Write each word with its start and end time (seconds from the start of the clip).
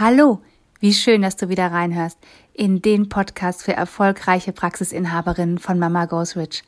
Hallo, 0.00 0.40
wie 0.78 0.94
schön, 0.94 1.22
dass 1.22 1.34
du 1.34 1.48
wieder 1.48 1.72
reinhörst 1.72 2.18
in 2.52 2.80
den 2.80 3.08
Podcast 3.08 3.64
für 3.64 3.72
erfolgreiche 3.72 4.52
Praxisinhaberinnen 4.52 5.58
von 5.58 5.76
Mama 5.80 6.04
Goes 6.04 6.36
Rich. 6.36 6.62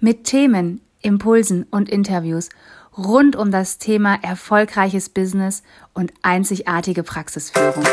Mit 0.00 0.24
Themen, 0.24 0.80
Impulsen 1.02 1.66
und 1.70 1.90
Interviews 1.90 2.48
rund 2.96 3.36
um 3.36 3.50
das 3.50 3.76
Thema 3.76 4.18
erfolgreiches 4.22 5.10
Business 5.10 5.62
und 5.92 6.14
einzigartige 6.22 7.02
Praxisführung. 7.02 7.84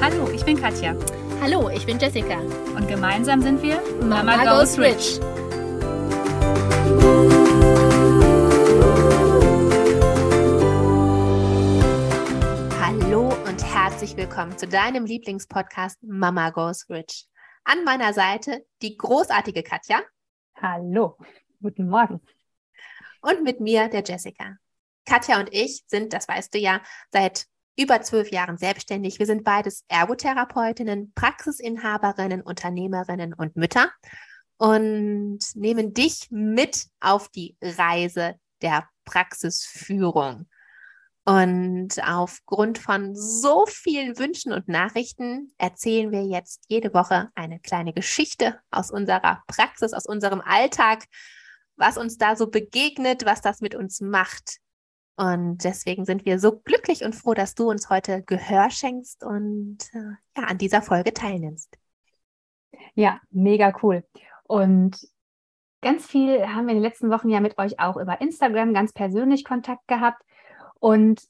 Hallo, 0.00 0.28
ich 0.34 0.44
bin 0.44 0.60
Katja. 0.60 0.96
Hallo, 1.42 1.70
ich 1.70 1.86
bin 1.86 1.98
Jessica. 1.98 2.38
Und 2.76 2.86
gemeinsam 2.86 3.40
sind 3.40 3.62
wir 3.62 3.80
Mama, 4.02 4.36
Mama 4.36 4.58
Goes 4.58 4.78
Rich. 4.78 5.18
Hallo 12.78 13.32
und 13.48 13.64
herzlich 13.64 14.18
willkommen 14.18 14.58
zu 14.58 14.68
deinem 14.68 15.06
Lieblingspodcast 15.06 16.02
Mama 16.02 16.50
Goes 16.50 16.90
Rich. 16.90 17.26
An 17.64 17.84
meiner 17.84 18.12
Seite 18.12 18.66
die 18.82 18.98
großartige 18.98 19.62
Katja. 19.62 20.02
Hallo, 20.60 21.16
guten 21.62 21.88
Morgen. 21.88 22.20
Und 23.22 23.44
mit 23.44 23.60
mir 23.60 23.88
der 23.88 24.02
Jessica. 24.04 24.56
Katja 25.06 25.40
und 25.40 25.48
ich 25.54 25.84
sind, 25.86 26.12
das 26.12 26.28
weißt 26.28 26.52
du 26.52 26.58
ja, 26.58 26.82
seit 27.10 27.46
über 27.76 28.02
zwölf 28.02 28.30
Jahren 28.30 28.58
selbstständig. 28.58 29.18
Wir 29.18 29.26
sind 29.26 29.44
beides 29.44 29.84
Ergotherapeutinnen, 29.88 31.12
Praxisinhaberinnen, 31.14 32.42
Unternehmerinnen 32.42 33.32
und 33.34 33.56
Mütter 33.56 33.90
und 34.58 35.38
nehmen 35.54 35.94
dich 35.94 36.28
mit 36.30 36.86
auf 37.00 37.28
die 37.28 37.56
Reise 37.62 38.34
der 38.60 38.88
Praxisführung. 39.04 40.46
Und 41.24 42.02
aufgrund 42.02 42.78
von 42.78 43.14
so 43.14 43.64
vielen 43.66 44.18
Wünschen 44.18 44.52
und 44.52 44.68
Nachrichten 44.68 45.52
erzählen 45.58 46.10
wir 46.10 46.24
jetzt 46.24 46.64
jede 46.68 46.92
Woche 46.92 47.30
eine 47.34 47.60
kleine 47.60 47.92
Geschichte 47.92 48.58
aus 48.70 48.90
unserer 48.90 49.42
Praxis, 49.46 49.92
aus 49.92 50.06
unserem 50.06 50.40
Alltag, 50.40 51.04
was 51.76 51.96
uns 51.96 52.18
da 52.18 52.36
so 52.36 52.48
begegnet, 52.48 53.24
was 53.24 53.40
das 53.40 53.60
mit 53.60 53.74
uns 53.74 54.00
macht. 54.00 54.58
Und 55.20 55.64
deswegen 55.64 56.06
sind 56.06 56.24
wir 56.24 56.38
so 56.38 56.60
glücklich 56.60 57.04
und 57.04 57.14
froh, 57.14 57.34
dass 57.34 57.54
du 57.54 57.68
uns 57.68 57.90
heute 57.90 58.22
Gehör 58.22 58.70
schenkst 58.70 59.22
und 59.22 59.76
äh, 59.92 60.14
ja, 60.34 60.44
an 60.44 60.56
dieser 60.56 60.80
Folge 60.80 61.12
teilnimmst. 61.12 61.76
Ja, 62.94 63.20
mega 63.30 63.74
cool. 63.82 64.02
Und 64.44 64.96
ganz 65.82 66.06
viel 66.06 66.46
haben 66.46 66.64
wir 66.64 66.70
in 66.72 66.78
den 66.78 66.82
letzten 66.82 67.10
Wochen 67.10 67.28
ja 67.28 67.40
mit 67.40 67.58
euch 67.58 67.78
auch 67.78 67.98
über 67.98 68.22
Instagram 68.22 68.72
ganz 68.72 68.94
persönlich 68.94 69.44
Kontakt 69.44 69.86
gehabt. 69.88 70.22
Und 70.78 71.20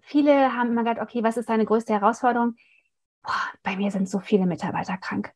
viele 0.00 0.52
haben 0.52 0.70
immer 0.70 0.84
gesagt, 0.84 1.00
okay, 1.00 1.24
was 1.24 1.36
ist 1.36 1.48
deine 1.48 1.64
größte 1.64 1.92
Herausforderung? 1.92 2.54
Boah, 3.24 3.50
bei 3.64 3.74
mir 3.74 3.90
sind 3.90 4.08
so 4.08 4.20
viele 4.20 4.46
Mitarbeiter 4.46 4.96
krank. 4.96 5.32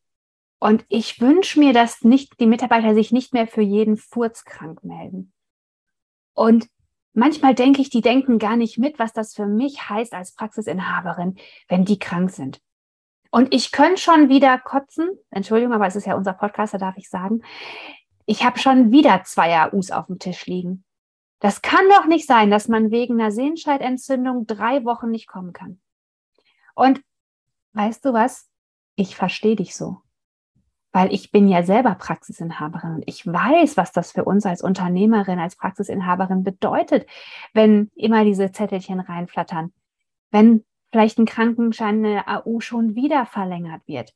Und 0.61 0.85
ich 0.89 1.21
wünsche 1.21 1.59
mir, 1.59 1.73
dass 1.73 2.05
nicht 2.05 2.39
die 2.39 2.47
Mitarbeiter 2.47 2.95
sich 2.95 3.11
nicht 3.11 3.33
mehr 3.33 3.49
für 3.49 3.63
jeden 3.63 3.97
Furz 3.97 4.45
krank 4.45 4.85
melden. 4.85 5.33
Und 6.33 6.69
manchmal 7.19 7.55
denke 7.55 7.83
ich, 7.83 7.91
die 7.91 8.01
denken 8.01 8.39
gar 8.39 8.57
nicht 8.57 8.79
mit, 8.79 8.99
was 8.99 9.13
das 9.13 9.35
für 9.35 9.47
mich 9.47 9.89
heißt 9.89 10.15
als 10.15 10.33
Praxisinhaberin, 10.33 11.37
wenn 11.69 11.85
die 11.85 11.99
krank 11.99 12.31
sind. 12.31 12.61
Und 13.31 13.53
ich 13.55 13.73
könnte 13.73 14.01
schon 14.01 14.29
wieder 14.29 14.59
kotzen. 14.59 15.11
Entschuldigung, 15.31 15.75
aber 15.75 15.87
es 15.87 15.97
ist 15.97 16.07
ja 16.07 16.15
unser 16.15 16.33
Podcast, 16.33 16.75
da 16.75 16.79
darf 16.79 16.97
ich 16.97 17.11
sagen. 17.11 17.43
Ich 18.25 18.45
habe 18.45 18.59
schon 18.59 18.91
wieder 18.91 19.23
zwei 19.25 19.61
AUs 19.61 19.91
auf 19.91 20.07
dem 20.07 20.19
Tisch 20.19 20.47
liegen. 20.47 20.85
Das 21.41 21.63
kann 21.63 21.89
doch 21.91 22.07
nicht 22.07 22.27
sein, 22.27 22.51
dass 22.51 22.69
man 22.69 22.91
wegen 22.91 23.21
einer 23.21 23.31
Sehenscheidentzündung 23.31 24.47
drei 24.47 24.85
Wochen 24.85 25.11
nicht 25.11 25.29
kommen 25.29 25.53
kann. 25.53 25.81
Und 26.75 27.03
weißt 27.75 28.05
du 28.05 28.13
was? 28.13 28.49
Ich 28.97 29.15
verstehe 29.15 29.57
dich 29.57 29.77
so 29.77 30.03
weil 30.99 31.15
ich 31.15 31.31
bin 31.31 31.47
ja 31.47 31.63
selber 31.63 31.95
Praxisinhaberin 31.95 32.97
und 32.97 33.05
ich 33.07 33.25
weiß, 33.25 33.77
was 33.77 33.93
das 33.93 34.11
für 34.11 34.25
uns 34.25 34.45
als 34.47 34.63
Unternehmerin, 34.63 35.39
als 35.39 35.55
Praxisinhaberin 35.55 36.43
bedeutet, 36.43 37.09
wenn 37.55 37.89
immer 37.95 38.25
diese 38.25 38.51
Zettelchen 38.51 38.99
reinflattern, 38.99 39.73
wenn 40.33 40.65
vielleicht 40.91 41.19
ein 41.19 41.25
Krankenschein, 41.25 42.05
eine 42.05 42.27
AU 42.27 42.59
schon 42.59 42.97
wieder 42.97 43.27
verlängert 43.27 43.83
wird. 43.87 44.13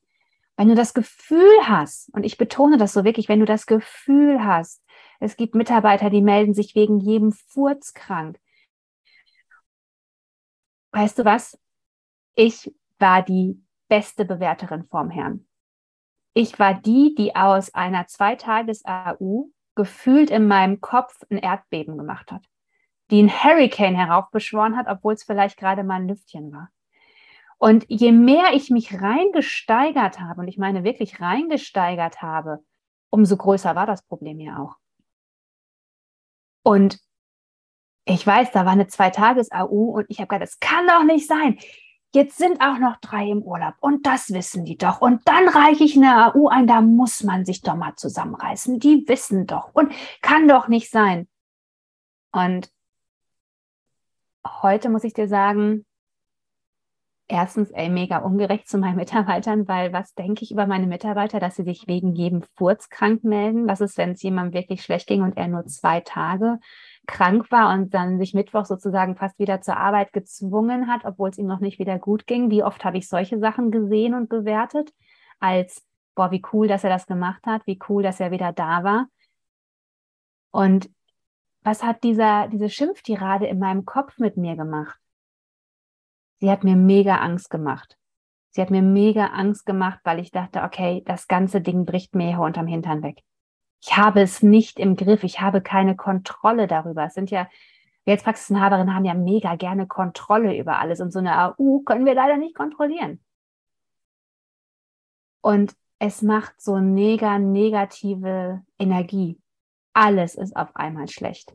Wenn 0.56 0.66
du 0.66 0.74
das 0.74 0.92
Gefühl 0.92 1.56
hast, 1.62 2.12
und 2.14 2.26
ich 2.26 2.36
betone 2.36 2.78
das 2.78 2.92
so 2.94 3.04
wirklich, 3.04 3.28
wenn 3.28 3.38
du 3.38 3.46
das 3.46 3.66
Gefühl 3.66 4.44
hast, 4.44 4.82
es 5.20 5.36
gibt 5.36 5.54
Mitarbeiter, 5.54 6.10
die 6.10 6.20
melden 6.20 6.52
sich 6.52 6.74
wegen 6.74 6.98
jedem 6.98 7.30
Furz 7.30 7.94
krank. 7.94 8.40
Weißt 10.90 11.16
du 11.16 11.24
was? 11.24 11.56
Ich 12.34 12.74
war 12.98 13.22
die 13.22 13.62
beste 13.86 14.24
Bewerterin 14.24 14.82
vorm 14.82 15.10
Herrn. 15.10 15.46
Ich 16.34 16.58
war 16.58 16.74
die, 16.74 17.14
die 17.14 17.36
aus 17.36 17.74
einer 17.74 18.06
Zweitages-AU 18.06 19.50
gefühlt 19.74 20.30
in 20.30 20.46
meinem 20.46 20.80
Kopf 20.80 21.22
ein 21.30 21.38
Erdbeben 21.38 21.98
gemacht 21.98 22.32
hat, 22.32 22.44
die 23.10 23.18
einen 23.18 23.30
Hurricane 23.30 23.94
heraufbeschworen 23.94 24.76
hat, 24.76 24.86
obwohl 24.88 25.14
es 25.14 25.24
vielleicht 25.24 25.58
gerade 25.58 25.84
mal 25.84 25.96
ein 25.96 26.08
Lüftchen 26.08 26.52
war. 26.52 26.70
Und 27.58 27.84
je 27.88 28.12
mehr 28.12 28.54
ich 28.54 28.70
mich 28.70 29.00
reingesteigert 29.00 30.18
habe, 30.18 30.40
und 30.40 30.48
ich 30.48 30.58
meine 30.58 30.84
wirklich 30.84 31.20
reingesteigert 31.20 32.20
habe, 32.20 32.64
umso 33.10 33.36
größer 33.36 33.76
war 33.76 33.86
das 33.86 34.02
Problem 34.02 34.40
ja 34.40 34.58
auch. 34.58 34.76
Und 36.64 36.98
ich 38.04 38.26
weiß, 38.26 38.50
da 38.50 38.64
war 38.64 38.72
eine 38.72 38.88
Zweitages-AU 38.88 39.96
und 39.96 40.06
ich 40.08 40.18
habe 40.18 40.28
gedacht, 40.28 40.42
das 40.42 40.58
kann 40.60 40.86
doch 40.88 41.04
nicht 41.04 41.28
sein. 41.28 41.58
Jetzt 42.14 42.36
sind 42.36 42.60
auch 42.60 42.78
noch 42.78 42.96
drei 42.96 43.28
im 43.28 43.42
Urlaub 43.42 43.74
und 43.80 44.06
das 44.06 44.32
wissen 44.32 44.66
die 44.66 44.76
doch. 44.76 45.00
Und 45.00 45.26
dann 45.26 45.48
reiche 45.48 45.84
ich 45.84 45.96
eine 45.96 46.26
AU 46.34 46.48
ein, 46.48 46.66
da 46.66 46.82
muss 46.82 47.22
man 47.22 47.46
sich 47.46 47.62
doch 47.62 47.74
mal 47.74 47.94
zusammenreißen. 47.96 48.78
Die 48.78 49.08
wissen 49.08 49.46
doch 49.46 49.70
und 49.72 49.92
kann 50.20 50.46
doch 50.46 50.68
nicht 50.68 50.90
sein. 50.90 51.26
Und 52.30 52.70
heute 54.46 54.90
muss 54.90 55.04
ich 55.04 55.14
dir 55.14 55.26
sagen, 55.26 55.86
erstens, 57.28 57.70
ey, 57.70 57.88
mega 57.88 58.18
ungerecht 58.18 58.68
zu 58.68 58.76
meinen 58.76 58.96
Mitarbeitern, 58.96 59.66
weil 59.66 59.94
was 59.94 60.14
denke 60.14 60.44
ich 60.44 60.52
über 60.52 60.66
meine 60.66 60.86
Mitarbeiter, 60.86 61.40
dass 61.40 61.56
sie 61.56 61.64
sich 61.64 61.86
wegen 61.88 62.14
jedem 62.14 62.42
Furz 62.56 62.90
krank 62.90 63.24
melden? 63.24 63.66
Was 63.66 63.80
ist, 63.80 63.96
wenn 63.96 64.10
es 64.10 64.22
jemandem 64.22 64.52
wirklich 64.52 64.82
schlecht 64.82 65.06
ging 65.06 65.22
und 65.22 65.38
er 65.38 65.48
nur 65.48 65.64
zwei 65.66 66.00
Tage 66.00 66.58
krank 67.12 67.52
war 67.52 67.72
und 67.72 67.94
dann 67.94 68.18
sich 68.18 68.34
Mittwoch 68.34 68.64
sozusagen 68.64 69.14
fast 69.16 69.38
wieder 69.38 69.60
zur 69.60 69.76
Arbeit 69.76 70.12
gezwungen 70.12 70.88
hat, 70.88 71.04
obwohl 71.04 71.28
es 71.28 71.38
ihm 71.38 71.46
noch 71.46 71.60
nicht 71.60 71.78
wieder 71.78 71.98
gut 71.98 72.26
ging. 72.26 72.50
Wie 72.50 72.64
oft 72.64 72.84
habe 72.84 72.96
ich 72.98 73.08
solche 73.08 73.38
Sachen 73.38 73.70
gesehen 73.70 74.14
und 74.14 74.28
bewertet 74.28 74.92
als, 75.38 75.86
boah, 76.14 76.30
wie 76.30 76.42
cool, 76.52 76.66
dass 76.66 76.84
er 76.84 76.90
das 76.90 77.06
gemacht 77.06 77.46
hat, 77.46 77.66
wie 77.66 77.78
cool, 77.88 78.02
dass 78.02 78.18
er 78.18 78.30
wieder 78.30 78.52
da 78.52 78.82
war. 78.82 79.06
Und 80.50 80.90
was 81.62 81.82
hat 81.82 82.02
dieser, 82.02 82.48
diese 82.48 82.68
Schimpftirade 82.68 83.46
in 83.46 83.58
meinem 83.58 83.84
Kopf 83.84 84.18
mit 84.18 84.36
mir 84.36 84.56
gemacht? 84.56 84.98
Sie 86.40 86.50
hat 86.50 86.64
mir 86.64 86.76
mega 86.76 87.16
Angst 87.16 87.50
gemacht. 87.50 87.96
Sie 88.50 88.60
hat 88.60 88.70
mir 88.70 88.82
mega 88.82 89.26
Angst 89.26 89.66
gemacht, 89.66 90.00
weil 90.04 90.18
ich 90.18 90.30
dachte, 90.30 90.62
okay, 90.62 91.02
das 91.06 91.28
ganze 91.28 91.60
Ding 91.60 91.84
bricht 91.84 92.14
mir 92.14 92.28
hier 92.28 92.40
unterm 92.40 92.66
Hintern 92.66 93.02
weg 93.02 93.22
ich 93.84 93.96
habe 93.96 94.20
es 94.20 94.42
nicht 94.42 94.78
im 94.78 94.96
Griff, 94.96 95.24
ich 95.24 95.40
habe 95.40 95.60
keine 95.60 95.96
Kontrolle 95.96 96.68
darüber. 96.68 97.04
Es 97.04 97.14
sind 97.14 97.30
ja, 97.30 97.48
wir 98.04 98.14
als 98.14 98.22
Praxisinhaberinnen 98.22 98.94
haben 98.94 99.04
ja 99.04 99.14
mega 99.14 99.56
gerne 99.56 99.88
Kontrolle 99.88 100.56
über 100.56 100.78
alles 100.78 101.00
und 101.00 101.12
so 101.12 101.18
eine 101.18 101.36
AU 101.36 101.80
können 101.80 102.06
wir 102.06 102.14
leider 102.14 102.36
nicht 102.36 102.54
kontrollieren. 102.54 103.20
Und 105.40 105.74
es 105.98 106.22
macht 106.22 106.60
so 106.60 106.76
mega 106.76 107.40
negative 107.40 108.62
Energie. 108.78 109.40
Alles 109.94 110.36
ist 110.36 110.56
auf 110.56 110.74
einmal 110.76 111.08
schlecht. 111.08 111.52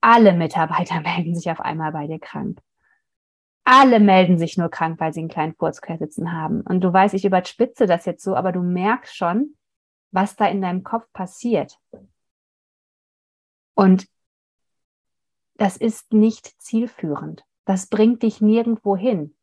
Alle 0.00 0.32
Mitarbeiter 0.32 1.00
melden 1.02 1.36
sich 1.36 1.48
auf 1.48 1.60
einmal 1.60 1.92
bei 1.92 2.08
dir 2.08 2.18
krank. 2.18 2.60
Alle 3.64 4.00
melden 4.00 4.36
sich 4.36 4.56
nur 4.56 4.68
krank, 4.68 4.98
weil 4.98 5.12
sie 5.12 5.20
einen 5.20 5.28
kleinen 5.28 5.54
Furzquer 5.54 5.96
sitzen 5.98 6.32
haben. 6.32 6.62
Und 6.62 6.80
du 6.80 6.92
weißt, 6.92 7.14
ich 7.14 7.24
überspitze 7.24 7.86
das 7.86 8.04
jetzt 8.04 8.24
so, 8.24 8.34
aber 8.34 8.50
du 8.50 8.62
merkst 8.62 9.16
schon, 9.16 9.54
was 10.12 10.36
da 10.36 10.46
in 10.46 10.62
deinem 10.62 10.84
Kopf 10.84 11.10
passiert. 11.12 11.78
Und 13.74 14.06
das 15.54 15.76
ist 15.76 16.12
nicht 16.12 16.60
zielführend. 16.60 17.44
Das 17.64 17.86
bringt 17.86 18.22
dich 18.22 18.40
nirgendwo 18.40 18.96
hin. 18.96 19.34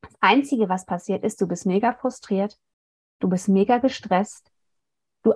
Das 0.00 0.14
Einzige, 0.20 0.68
was 0.68 0.86
passiert 0.86 1.24
ist, 1.24 1.40
du 1.40 1.46
bist 1.46 1.66
mega 1.66 1.92
frustriert, 1.92 2.58
du 3.20 3.28
bist 3.28 3.48
mega 3.48 3.78
gestresst, 3.78 4.52
du 5.22 5.32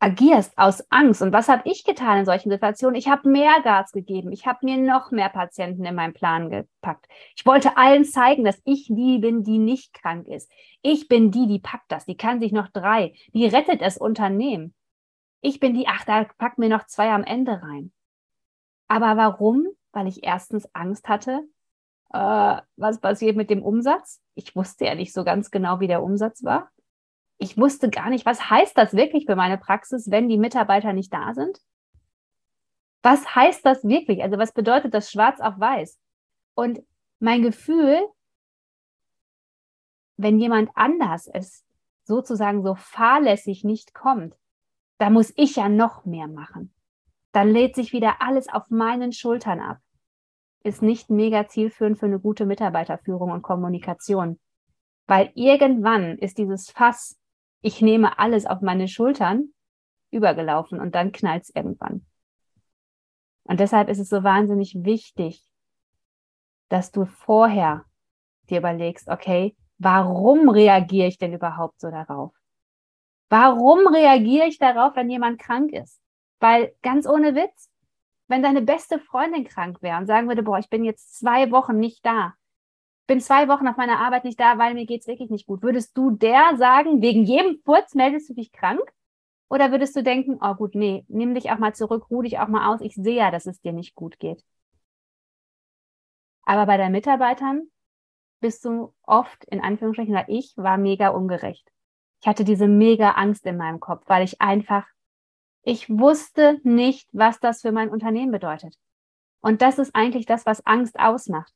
agierst 0.00 0.56
aus 0.56 0.84
Angst. 0.90 1.22
Und 1.22 1.32
was 1.32 1.48
habe 1.48 1.62
ich 1.64 1.84
getan 1.84 2.18
in 2.18 2.24
solchen 2.24 2.50
Situationen? 2.50 2.96
Ich 2.96 3.08
habe 3.08 3.28
mehr 3.28 3.60
Gas 3.62 3.92
gegeben. 3.92 4.30
Ich 4.32 4.46
habe 4.46 4.60
mir 4.62 4.76
noch 4.76 5.10
mehr 5.10 5.28
Patienten 5.28 5.84
in 5.84 5.94
meinen 5.94 6.14
Plan 6.14 6.50
gepackt. 6.50 7.06
Ich 7.36 7.44
wollte 7.44 7.76
allen 7.76 8.04
zeigen, 8.04 8.44
dass 8.44 8.60
ich 8.64 8.86
die 8.86 9.18
bin, 9.18 9.42
die 9.42 9.58
nicht 9.58 9.92
krank 9.92 10.28
ist. 10.28 10.50
Ich 10.82 11.08
bin 11.08 11.30
die, 11.30 11.46
die 11.46 11.58
packt 11.58 11.90
das. 11.90 12.06
Die 12.06 12.16
kann 12.16 12.40
sich 12.40 12.52
noch 12.52 12.68
drei. 12.68 13.14
Die 13.32 13.46
rettet 13.46 13.80
das 13.80 13.98
Unternehmen. 13.98 14.74
Ich 15.40 15.60
bin 15.60 15.74
die, 15.74 15.88
ach, 15.88 16.04
da 16.04 16.24
packen 16.38 16.62
wir 16.62 16.68
noch 16.68 16.86
zwei 16.86 17.10
am 17.10 17.24
Ende 17.24 17.60
rein. 17.62 17.92
Aber 18.88 19.16
warum? 19.16 19.66
Weil 19.92 20.06
ich 20.06 20.24
erstens 20.24 20.68
Angst 20.74 21.08
hatte, 21.08 21.42
äh, 22.12 22.56
was 22.76 23.00
passiert 23.00 23.36
mit 23.36 23.50
dem 23.50 23.62
Umsatz. 23.62 24.20
Ich 24.34 24.54
wusste 24.54 24.86
ja 24.86 24.94
nicht 24.94 25.12
so 25.12 25.24
ganz 25.24 25.50
genau, 25.50 25.80
wie 25.80 25.88
der 25.88 26.02
Umsatz 26.02 26.44
war. 26.44 26.70
Ich 27.38 27.56
wusste 27.56 27.88
gar 27.88 28.10
nicht, 28.10 28.26
was 28.26 28.50
heißt 28.50 28.76
das 28.76 28.94
wirklich 28.94 29.26
für 29.26 29.36
meine 29.36 29.58
Praxis, 29.58 30.10
wenn 30.10 30.28
die 30.28 30.38
Mitarbeiter 30.38 30.92
nicht 30.92 31.12
da 31.14 31.34
sind? 31.34 31.60
Was 33.02 33.34
heißt 33.34 33.64
das 33.64 33.84
wirklich? 33.84 34.22
Also 34.22 34.38
was 34.38 34.52
bedeutet 34.52 34.92
das 34.92 35.10
schwarz 35.10 35.40
auf 35.40 35.58
weiß? 35.58 35.98
Und 36.54 36.82
mein 37.20 37.42
Gefühl, 37.42 38.00
wenn 40.16 40.40
jemand 40.40 40.70
anders 40.74 41.28
es 41.28 41.64
sozusagen 42.02 42.62
so 42.62 42.74
fahrlässig 42.74 43.62
nicht 43.62 43.94
kommt, 43.94 44.36
da 44.98 45.10
muss 45.10 45.32
ich 45.36 45.56
ja 45.56 45.68
noch 45.68 46.04
mehr 46.04 46.26
machen. 46.26 46.74
Dann 47.32 47.52
lädt 47.52 47.76
sich 47.76 47.92
wieder 47.92 48.20
alles 48.20 48.48
auf 48.48 48.68
meinen 48.70 49.12
Schultern 49.12 49.60
ab. 49.60 49.78
Ist 50.64 50.82
nicht 50.82 51.08
mega 51.08 51.46
zielführend 51.46 51.98
für 51.98 52.06
eine 52.06 52.18
gute 52.18 52.46
Mitarbeiterführung 52.46 53.30
und 53.30 53.42
Kommunikation. 53.42 54.40
Weil 55.06 55.30
irgendwann 55.34 56.18
ist 56.18 56.38
dieses 56.38 56.70
Fass, 56.70 57.16
ich 57.60 57.80
nehme 57.80 58.18
alles 58.18 58.46
auf 58.46 58.60
meine 58.60 58.88
Schultern, 58.88 59.52
übergelaufen 60.10 60.80
und 60.80 60.94
dann 60.94 61.12
knallt 61.12 61.44
es 61.44 61.54
irgendwann. 61.54 62.06
Und 63.44 63.60
deshalb 63.60 63.88
ist 63.88 63.98
es 63.98 64.08
so 64.08 64.22
wahnsinnig 64.22 64.84
wichtig, 64.84 65.42
dass 66.68 66.90
du 66.90 67.06
vorher 67.06 67.84
dir 68.48 68.58
überlegst, 68.58 69.08
okay, 69.08 69.56
warum 69.78 70.48
reagiere 70.48 71.08
ich 71.08 71.18
denn 71.18 71.32
überhaupt 71.32 71.80
so 71.80 71.90
darauf? 71.90 72.32
Warum 73.30 73.86
reagiere 73.86 74.46
ich 74.46 74.58
darauf, 74.58 74.96
wenn 74.96 75.10
jemand 75.10 75.38
krank 75.38 75.72
ist? 75.72 76.00
Weil 76.40 76.74
ganz 76.82 77.06
ohne 77.06 77.34
Witz, 77.34 77.70
wenn 78.26 78.42
deine 78.42 78.62
beste 78.62 78.98
Freundin 78.98 79.44
krank 79.44 79.82
wäre 79.82 79.98
und 79.98 80.06
sagen 80.06 80.28
würde, 80.28 80.42
boah, 80.42 80.58
ich 80.58 80.70
bin 80.70 80.84
jetzt 80.84 81.18
zwei 81.18 81.50
Wochen 81.50 81.78
nicht 81.78 82.04
da, 82.04 82.34
bin 83.08 83.20
zwei 83.20 83.48
Wochen 83.48 83.66
auf 83.66 83.76
meiner 83.76 83.98
Arbeit 83.98 84.24
nicht 84.24 84.38
da, 84.38 84.58
weil 84.58 84.74
mir 84.74 84.86
geht's 84.86 85.08
wirklich 85.08 85.30
nicht 85.30 85.46
gut, 85.46 85.62
würdest 85.62 85.96
du 85.96 86.10
der 86.12 86.56
sagen, 86.56 87.02
wegen 87.02 87.24
jedem 87.24 87.58
Furz 87.64 87.94
meldest 87.94 88.28
du 88.28 88.34
dich 88.34 88.52
krank? 88.52 88.82
Oder 89.48 89.70
würdest 89.72 89.96
du 89.96 90.02
denken, 90.02 90.38
oh 90.42 90.54
gut, 90.54 90.74
nee, 90.74 91.06
nimm 91.08 91.34
dich 91.34 91.50
auch 91.50 91.58
mal 91.58 91.74
zurück, 91.74 92.10
ruh 92.10 92.20
dich 92.20 92.38
auch 92.38 92.48
mal 92.48 92.72
aus, 92.72 92.82
ich 92.82 92.94
sehe 92.94 93.16
ja, 93.16 93.30
dass 93.30 93.46
es 93.46 93.60
dir 93.62 93.72
nicht 93.72 93.94
gut 93.94 94.18
geht. 94.18 94.44
Aber 96.42 96.66
bei 96.66 96.76
deinen 96.76 96.92
Mitarbeitern 96.92 97.62
bist 98.40 98.64
du 98.66 98.94
oft, 99.02 99.42
in 99.46 99.62
Anführungsstrichen, 99.62 100.12
oder 100.12 100.28
ich 100.28 100.52
war 100.56 100.76
mega 100.76 101.08
ungerecht. 101.08 101.66
Ich 102.20 102.28
hatte 102.28 102.44
diese 102.44 102.68
mega 102.68 103.12
Angst 103.12 103.46
in 103.46 103.56
meinem 103.56 103.80
Kopf, 103.80 104.02
weil 104.06 104.22
ich 104.22 104.40
einfach, 104.42 104.86
ich 105.62 105.88
wusste 105.88 106.60
nicht, 106.62 107.08
was 107.12 107.40
das 107.40 107.62
für 107.62 107.72
mein 107.72 107.88
Unternehmen 107.88 108.32
bedeutet. 108.32 108.76
Und 109.40 109.62
das 109.62 109.78
ist 109.78 109.94
eigentlich 109.94 110.26
das, 110.26 110.44
was 110.44 110.66
Angst 110.66 111.00
ausmacht. 111.00 111.52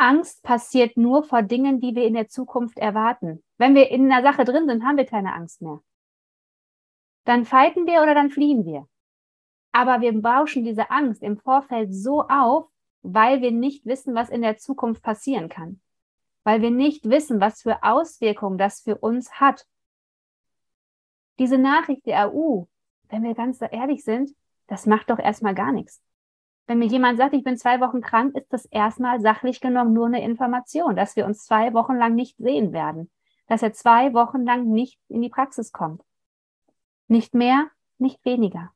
Angst 0.00 0.42
passiert 0.42 0.96
nur 0.96 1.22
vor 1.24 1.42
Dingen, 1.42 1.80
die 1.80 1.94
wir 1.94 2.06
in 2.06 2.14
der 2.14 2.28
Zukunft 2.28 2.78
erwarten. 2.78 3.42
Wenn 3.58 3.74
wir 3.74 3.90
in 3.90 4.10
einer 4.10 4.22
Sache 4.22 4.44
drin 4.44 4.66
sind, 4.66 4.82
haben 4.82 4.96
wir 4.96 5.04
keine 5.04 5.34
Angst 5.34 5.60
mehr. 5.60 5.82
Dann 7.24 7.44
fighten 7.44 7.86
wir 7.86 8.02
oder 8.02 8.14
dann 8.14 8.30
fliehen 8.30 8.64
wir. 8.64 8.88
Aber 9.72 10.00
wir 10.00 10.18
bauschen 10.20 10.64
diese 10.64 10.90
Angst 10.90 11.22
im 11.22 11.36
Vorfeld 11.36 11.94
so 11.94 12.22
auf, 12.22 12.68
weil 13.02 13.42
wir 13.42 13.52
nicht 13.52 13.84
wissen, 13.84 14.14
was 14.14 14.30
in 14.30 14.40
der 14.40 14.56
Zukunft 14.56 15.02
passieren 15.02 15.50
kann. 15.50 15.80
Weil 16.44 16.62
wir 16.62 16.70
nicht 16.70 17.08
wissen, 17.08 17.40
was 17.40 17.60
für 17.60 17.82
Auswirkungen 17.82 18.56
das 18.56 18.80
für 18.80 18.96
uns 18.96 19.32
hat. 19.34 19.66
Diese 21.38 21.58
Nachricht 21.58 22.06
der 22.06 22.26
AU, 22.26 22.68
wenn 23.10 23.22
wir 23.22 23.34
ganz 23.34 23.60
ehrlich 23.60 24.02
sind, 24.02 24.34
das 24.66 24.86
macht 24.86 25.10
doch 25.10 25.18
erstmal 25.18 25.54
gar 25.54 25.72
nichts. 25.72 26.02
Wenn 26.70 26.78
mir 26.78 26.86
jemand 26.86 27.18
sagt, 27.18 27.34
ich 27.34 27.42
bin 27.42 27.56
zwei 27.56 27.80
Wochen 27.80 28.00
krank, 28.00 28.36
ist 28.36 28.52
das 28.52 28.64
erstmal 28.64 29.20
sachlich 29.20 29.60
genommen 29.60 29.92
nur 29.92 30.06
eine 30.06 30.22
Information, 30.22 30.94
dass 30.94 31.16
wir 31.16 31.26
uns 31.26 31.44
zwei 31.44 31.74
Wochen 31.74 31.96
lang 31.96 32.14
nicht 32.14 32.36
sehen 32.38 32.72
werden, 32.72 33.10
dass 33.48 33.64
er 33.64 33.72
zwei 33.72 34.14
Wochen 34.14 34.44
lang 34.44 34.68
nicht 34.68 35.00
in 35.08 35.20
die 35.20 35.30
Praxis 35.30 35.72
kommt. 35.72 36.04
Nicht 37.08 37.34
mehr, 37.34 37.68
nicht 37.98 38.24
weniger. 38.24 38.70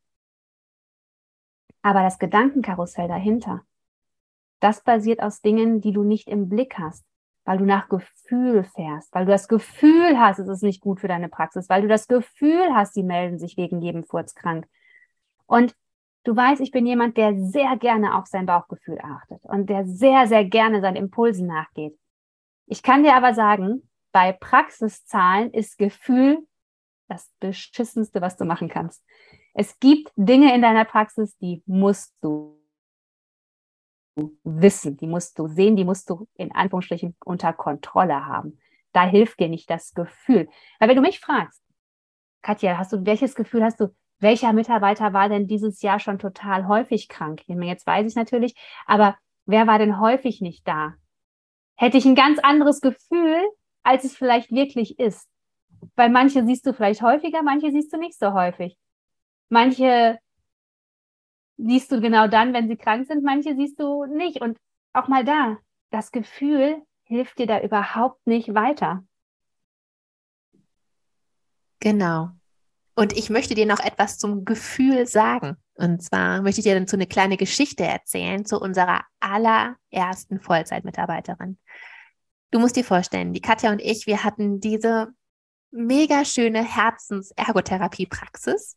Aber 1.82 2.02
das 2.02 2.19
Gedankenkarussell 2.19 3.06
dahinter, 3.06 3.62
das 4.58 4.82
basiert 4.82 5.23
aus 5.23 5.41
Dingen, 5.41 5.81
die 5.81 5.93
du 5.93 6.02
nicht 6.02 6.26
im 6.26 6.49
Blick 6.49 6.76
hast, 6.76 7.06
weil 7.44 7.58
du 7.58 7.64
nach 7.64 7.88
Gefühl 7.88 8.64
fährst, 8.64 9.14
weil 9.14 9.25
du 9.25 9.31
das 9.31 9.46
Gefühl 9.46 10.19
hast, 10.19 10.41
es 10.41 10.49
ist 10.49 10.64
nicht 10.64 10.81
gut 10.81 10.99
für 10.99 11.06
deine 11.06 11.29
Praxis, 11.29 11.69
weil 11.69 11.82
du 11.82 11.87
das 11.87 12.08
Gefühl 12.08 12.75
hast, 12.75 12.96
die 12.96 13.05
melden 13.05 13.38
sich 13.38 13.56
wegen 13.56 13.81
jedem 13.81 14.02
Furz 14.02 14.35
krank. 14.35 14.67
Und 15.46 15.76
du 16.25 16.35
weißt, 16.35 16.61
ich 16.61 16.71
bin 16.71 16.87
jemand, 16.87 17.17
der 17.17 17.38
sehr 17.38 17.76
gerne 17.76 18.17
auf 18.17 18.26
sein 18.26 18.47
Bauchgefühl 18.47 18.99
achtet 19.03 19.44
und 19.44 19.69
der 19.69 19.87
sehr, 19.87 20.26
sehr 20.26 20.44
gerne 20.44 20.81
seinen 20.81 20.97
Impulsen 20.97 21.47
nachgeht. 21.47 21.99
Ich 22.67 22.82
kann 22.82 23.03
dir 23.03 23.15
aber 23.15 23.35
sagen, 23.35 23.88
bei 24.12 24.32
Praxiszahlen 24.32 25.53
ist 25.53 25.79
Gefühl 25.79 26.47
das 27.09 27.31
Beschissenste, 27.41 28.21
was 28.21 28.37
du 28.37 28.44
machen 28.44 28.69
kannst. 28.69 29.05
Es 29.53 29.79
gibt 29.79 30.11
Dinge 30.17 30.55
in 30.55 30.62
deiner 30.62 30.85
Praxis, 30.85 31.37
die 31.38 31.62
musst 31.67 32.15
du 32.23 32.59
wissen, 34.44 34.97
die 34.97 35.06
musst 35.06 35.38
du 35.38 35.49
sehen, 35.49 35.77
die 35.77 35.85
musst 35.85 36.09
du 36.09 36.29
in 36.35 36.53
Anführungsstrichen 36.53 37.17
unter 37.25 37.53
Kontrolle 37.53 38.27
haben. 38.27 38.59
Da 38.93 39.06
hilft 39.06 39.41
dir 39.41 39.49
nicht 39.49 39.69
das 39.69 39.93
Gefühl. 39.93 40.49
Weil 40.79 40.88
wenn 40.88 40.97
du 40.97 41.03
mich 41.03 41.20
fragst, 41.20 41.61
Katja, 42.43 42.79
hast 42.79 42.93
du, 42.93 43.05
welches 43.05 43.35
Gefühl 43.35 43.65
hast 43.65 43.81
du, 43.81 43.94
welcher 44.25 44.53
Mitarbeiter 44.53 45.12
war 45.12 45.29
denn 45.29 45.47
dieses 45.47 45.82
Jahr 45.82 46.00
schon 46.00 46.19
total 46.19 46.67
häufig 46.67 47.09
krank? 47.09 47.43
Jetzt 47.47 47.87
weiß 47.87 48.09
ich 48.09 48.17
natürlich, 48.17 48.56
aber 48.87 49.17
wer 49.47 49.69
war 49.69 49.79
denn 49.79 50.00
häufig 50.00 50.41
nicht 50.41 50.67
da? 50.67 50.94
Hätte 51.76 51.99
ich 51.99 52.06
ein 52.06 52.17
ganz 52.17 52.41
anderes 52.41 52.81
Gefühl, 52.81 53.37
als 53.85 54.03
es 54.03 54.17
vielleicht 54.17 54.50
wirklich 54.50 54.99
ist. 54.99 55.29
Weil 55.94 56.11
manche 56.11 56.44
siehst 56.44 56.67
du 56.67 56.73
vielleicht 56.73 57.03
häufiger, 57.03 57.43
manche 57.43 57.71
siehst 57.71 57.93
du 57.93 57.99
nicht 57.99 58.19
so 58.19 58.32
häufig. 58.32 58.76
Manche 59.50 60.19
siehst 61.56 61.93
du 61.93 62.00
genau 62.00 62.27
dann, 62.27 62.53
wenn 62.53 62.69
sie 62.69 62.77
krank 62.77 63.06
sind, 63.06 63.23
manche 63.23 63.55
siehst 63.55 63.79
du 63.79 64.06
nicht. 64.06 64.41
Und 64.41 64.59
auch 64.93 65.09
mal 65.09 65.25
da, 65.25 65.59
das 65.91 66.11
Gefühl 66.11 66.82
hilft 67.05 67.38
dir 67.38 67.47
da 67.47 67.61
überhaupt 67.61 68.27
nicht 68.27 68.55
weiter. 68.55 69.05
Genau. 71.81 72.31
Und 72.94 73.17
ich 73.17 73.29
möchte 73.29 73.55
dir 73.55 73.67
noch 73.67 73.81
etwas 73.81 74.19
zum 74.19 74.44
Gefühl 74.44 75.06
sagen. 75.06 75.56
Und 75.74 76.03
zwar 76.03 76.43
möchte 76.43 76.60
ich 76.60 76.65
dir 76.65 76.79
dazu 76.79 76.96
eine 76.96 77.06
kleine 77.06 77.36
Geschichte 77.36 77.84
erzählen 77.84 78.44
zu 78.44 78.60
unserer 78.60 79.03
allerersten 79.20 80.41
Vollzeitmitarbeiterin. 80.41 81.58
Du 82.53 82.60
musst 82.60 82.77
dir 82.77 82.84
vorstellen, 82.84 83.32
die 83.32 83.41
Katja 83.41 83.72
und 83.72 83.82
ich, 83.82 84.06
wir 84.06 84.22
hatten 84.22 84.60
diese 84.60 85.08
mega 85.72 86.24
schöne 86.24 86.63
Herzens-Ergotherapie-Praxis. 86.63 88.77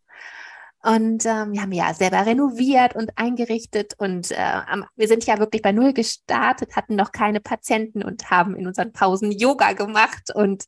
Und 0.82 1.26
ähm, 1.26 1.54
wir 1.54 1.62
haben 1.62 1.72
ja 1.72 1.94
selber 1.94 2.26
renoviert 2.26 2.96
und 2.96 3.12
eingerichtet 3.18 3.94
und 3.98 4.32
äh, 4.32 4.62
wir 4.96 5.08
sind 5.08 5.26
ja 5.26 5.40
wirklich 5.40 5.62
bei 5.62 5.72
Null 5.72 5.94
gestartet, 5.94 6.76
hatten 6.76 6.96
noch 6.96 7.12
keine 7.12 7.40
Patienten 7.40 8.04
und 8.04 8.30
haben 8.30 8.56
in 8.56 8.68
unseren 8.68 8.94
Pausen 8.94 9.32
Yoga 9.32 9.74
gemacht 9.74 10.34
und 10.34 10.66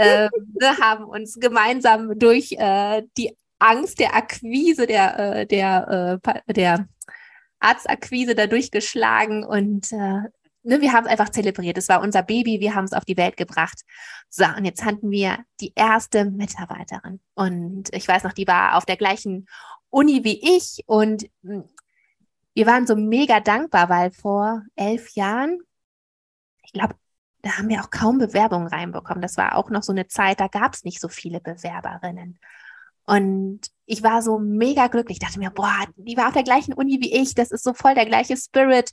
äh, 0.00 0.28
haben 0.80 1.04
uns 1.04 1.38
gemeinsam 1.38 2.18
durch 2.18 2.52
äh, 2.52 3.02
die 3.16 3.36
Angst 3.58 3.98
der 3.98 4.14
Akquise, 4.14 4.86
der, 4.86 5.18
äh, 5.18 5.46
der, 5.46 6.20
äh, 6.24 6.52
der 6.52 6.88
Arztakquise 7.60 8.34
da 8.34 8.46
durchgeschlagen 8.46 9.44
und 9.44 9.92
äh, 9.92 10.22
ne, 10.62 10.80
wir 10.80 10.92
haben 10.92 11.04
es 11.04 11.10
einfach 11.10 11.28
zelebriert. 11.30 11.78
Es 11.78 11.88
war 11.88 12.00
unser 12.00 12.22
Baby, 12.22 12.60
wir 12.60 12.74
haben 12.74 12.84
es 12.84 12.92
auf 12.92 13.04
die 13.04 13.16
Welt 13.16 13.36
gebracht. 13.36 13.82
So, 14.28 14.44
und 14.56 14.64
jetzt 14.64 14.84
hatten 14.84 15.10
wir 15.10 15.38
die 15.60 15.72
erste 15.74 16.24
Mitarbeiterin. 16.24 17.20
Und 17.34 17.92
ich 17.92 18.06
weiß 18.06 18.24
noch, 18.24 18.32
die 18.32 18.46
war 18.46 18.76
auf 18.76 18.86
der 18.86 18.96
gleichen 18.96 19.46
Uni 19.90 20.24
wie 20.24 20.56
ich. 20.56 20.82
Und 20.86 21.28
hm, 21.42 21.64
wir 22.54 22.66
waren 22.66 22.86
so 22.86 22.96
mega 22.96 23.40
dankbar, 23.40 23.88
weil 23.88 24.10
vor 24.10 24.62
elf 24.76 25.14
Jahren, 25.14 25.60
ich 26.62 26.72
glaube, 26.72 26.94
da 27.42 27.58
haben 27.58 27.68
wir 27.68 27.80
auch 27.80 27.90
kaum 27.90 28.18
Bewerbungen 28.18 28.68
reinbekommen. 28.68 29.22
Das 29.22 29.36
war 29.36 29.56
auch 29.56 29.70
noch 29.70 29.82
so 29.82 29.92
eine 29.92 30.06
Zeit, 30.06 30.40
da 30.40 30.48
gab 30.48 30.74
es 30.74 30.84
nicht 30.84 31.00
so 31.00 31.08
viele 31.08 31.40
Bewerberinnen. 31.40 32.38
Und 33.06 33.60
ich 33.86 34.02
war 34.02 34.22
so 34.22 34.38
mega 34.38 34.86
glücklich. 34.86 35.18
Ich 35.20 35.26
dachte 35.26 35.38
mir, 35.38 35.50
boah, 35.50 35.84
die 35.96 36.16
war 36.16 36.28
auf 36.28 36.34
der 36.34 36.44
gleichen 36.44 36.74
Uni 36.74 37.00
wie 37.00 37.12
ich. 37.12 37.34
Das 37.34 37.50
ist 37.50 37.64
so 37.64 37.74
voll 37.74 37.94
der 37.94 38.06
gleiche 38.06 38.36
Spirit. 38.36 38.92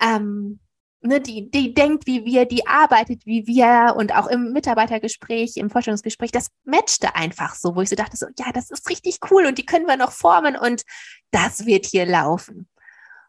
Ähm, 0.00 0.58
ne, 1.02 1.20
die, 1.20 1.50
die 1.50 1.74
denkt 1.74 2.06
wie 2.06 2.24
wir, 2.24 2.46
die 2.46 2.66
arbeitet 2.66 3.26
wie 3.26 3.46
wir 3.46 3.94
und 3.96 4.14
auch 4.14 4.26
im 4.26 4.52
Mitarbeitergespräch, 4.52 5.56
im 5.56 5.70
Vorstellungsgespräch, 5.70 6.32
das 6.32 6.48
matchte 6.64 7.14
einfach 7.14 7.54
so, 7.54 7.76
wo 7.76 7.82
ich 7.82 7.88
so 7.88 7.96
dachte, 7.96 8.16
so, 8.16 8.26
ja, 8.38 8.52
das 8.52 8.70
ist 8.70 8.88
richtig 8.88 9.18
cool 9.30 9.46
und 9.46 9.58
die 9.58 9.66
können 9.66 9.86
wir 9.86 9.96
noch 9.96 10.12
formen 10.12 10.56
und 10.56 10.82
das 11.30 11.66
wird 11.66 11.86
hier 11.86 12.06
laufen. 12.06 12.68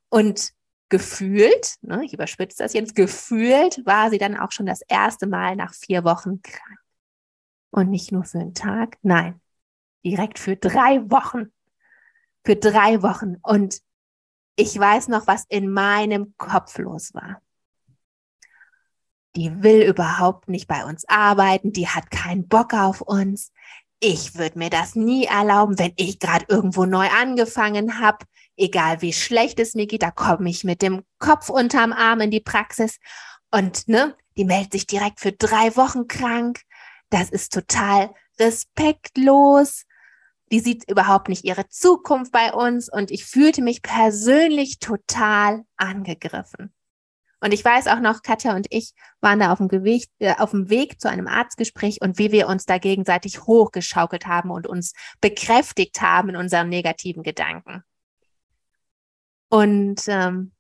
Und 0.10 0.51
gefühlt, 0.93 1.77
ne, 1.81 2.05
ich 2.05 2.13
überspitze 2.13 2.62
das 2.62 2.73
jetzt, 2.73 2.93
gefühlt 2.93 3.83
war 3.85 4.12
sie 4.12 4.19
dann 4.19 4.38
auch 4.38 4.51
schon 4.51 4.67
das 4.67 4.81
erste 4.88 5.25
Mal 5.25 5.55
nach 5.55 5.73
vier 5.73 6.03
Wochen 6.03 6.41
krank. 6.43 6.79
Und 7.71 7.89
nicht 7.89 8.12
nur 8.12 8.23
für 8.23 8.39
einen 8.39 8.53
Tag, 8.53 8.97
nein, 9.01 9.41
Direkt 10.05 10.39
für 10.39 10.55
drei 10.55 11.09
Wochen. 11.09 11.51
Für 12.45 12.55
drei 12.55 13.01
Wochen. 13.01 13.38
Und 13.41 13.79
ich 14.55 14.77
weiß 14.77 15.07
noch, 15.07 15.27
was 15.27 15.45
in 15.47 15.71
meinem 15.71 16.35
Kopf 16.38 16.77
los 16.77 17.13
war. 17.13 17.41
Die 19.35 19.63
will 19.63 19.81
überhaupt 19.81 20.47
nicht 20.47 20.67
bei 20.67 20.85
uns 20.85 21.05
arbeiten, 21.07 21.71
die 21.71 21.88
hat 21.88 22.12
keinen 22.12 22.47
Bock 22.47 22.73
auf 22.73 23.01
uns. 23.01 23.51
Ich 24.00 24.35
würde 24.35 24.59
mir 24.59 24.69
das 24.69 24.95
nie 24.95 25.25
erlauben, 25.25 25.79
wenn 25.79 25.93
ich 25.95 26.19
gerade 26.19 26.45
irgendwo 26.50 26.85
neu 26.85 27.07
angefangen 27.07 28.00
habe. 28.00 28.25
Egal 28.57 29.01
wie 29.01 29.13
schlecht 29.13 29.60
es 29.60 29.74
mir 29.74 29.88
geht, 29.88 30.03
da 30.03 30.12
komme 30.12 30.50
ich 30.50 30.63
mit 30.63 30.81
dem 30.81 31.03
Kopf 31.19 31.50
unterm 31.50 31.93
Arm 31.93 32.22
in 32.22 32.31
die 32.31 32.39
Praxis. 32.39 33.00
Und 33.51 33.88
ne, 33.88 34.15
die 34.38 34.45
meldet 34.45 34.74
sich 34.74 34.88
direkt 34.88 35.19
für 35.19 35.31
drei 35.31 35.75
Wochen 35.75 36.07
krank. 36.07 36.62
Das 37.10 37.29
ist 37.29 37.53
total 37.53 38.13
respektlos 38.39 39.86
die 40.53 40.60
sieht 40.60 40.88
überhaupt 40.88 41.29
nicht 41.29 41.45
ihre 41.45 41.67
Zukunft 41.67 42.31
bei 42.31 42.53
uns 42.53 42.88
und 42.88 43.10
ich 43.10 43.25
fühlte 43.25 43.63
mich 43.63 43.81
persönlich 43.81 44.77
total 44.77 45.63
angegriffen. 45.77 46.72
Und 47.39 47.55
ich 47.55 47.65
weiß 47.65 47.88
auch 47.88 48.00
noch, 48.00 48.22
Katja 48.22 48.55
und 48.55 48.67
ich 48.69 48.93
waren 49.19 49.39
da 49.39 49.51
auf 49.51 49.57
dem, 49.57 49.67
Gewicht, 49.67 50.12
äh, 50.19 50.36
auf 50.38 50.51
dem 50.51 50.69
Weg 50.69 51.01
zu 51.01 51.10
einem 51.10 51.27
Arztgespräch 51.27 52.01
und 52.01 52.19
wie 52.19 52.31
wir 52.31 52.48
uns 52.48 52.65
da 52.65 52.77
gegenseitig 52.77 53.48
hochgeschaukelt 53.48 54.27
haben 54.27 54.51
und 54.51 54.67
uns 54.67 54.93
bekräftigt 55.22 56.01
haben 56.01 56.29
in 56.29 56.36
unseren 56.36 56.69
negativen 56.69 57.24
Gedanken. 57.24 57.83
Und 59.53 60.07
ähm, 60.07 60.51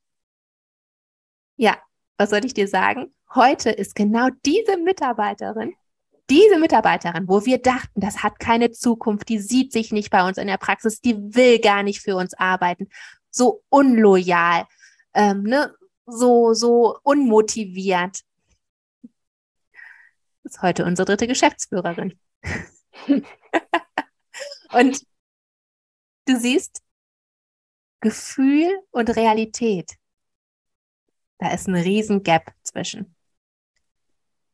ja, 1.55 1.77
was 2.17 2.29
soll 2.29 2.45
ich 2.45 2.53
dir 2.53 2.67
sagen? 2.67 3.13
Heute 3.33 3.71
ist 3.71 3.95
genau 3.95 4.29
diese 4.45 4.77
Mitarbeiterin 4.77 5.73
diese 6.29 6.57
Mitarbeiterin, 6.57 7.27
wo 7.27 7.45
wir 7.45 7.57
dachten, 7.57 7.99
das 7.99 8.23
hat 8.23 8.39
keine 8.39 8.71
Zukunft, 8.71 9.29
die 9.29 9.39
sieht 9.39 9.71
sich 9.71 9.91
nicht 9.91 10.09
bei 10.09 10.27
uns 10.27 10.37
in 10.37 10.47
der 10.47 10.57
Praxis, 10.57 11.01
die 11.01 11.15
will 11.35 11.59
gar 11.59 11.83
nicht 11.83 12.01
für 12.01 12.15
uns 12.15 12.33
arbeiten, 12.33 12.89
so 13.29 13.63
unloyal, 13.69 14.65
ähm, 15.13 15.43
ne? 15.43 15.75
so, 16.05 16.53
so 16.53 16.97
unmotiviert. 17.03 18.21
Das 20.43 20.55
ist 20.55 20.61
heute 20.61 20.85
unsere 20.85 21.05
dritte 21.05 21.27
Geschäftsführerin. 21.27 22.19
und 24.71 25.05
du 26.25 26.39
siehst, 26.39 26.82
Gefühl 28.03 28.69
und 28.91 29.15
Realität, 29.15 29.95
da 31.37 31.51
ist 31.53 31.69
ein 31.69 31.75
riesen 31.75 32.21
Gap 32.21 32.53
zwischen. 32.61 33.15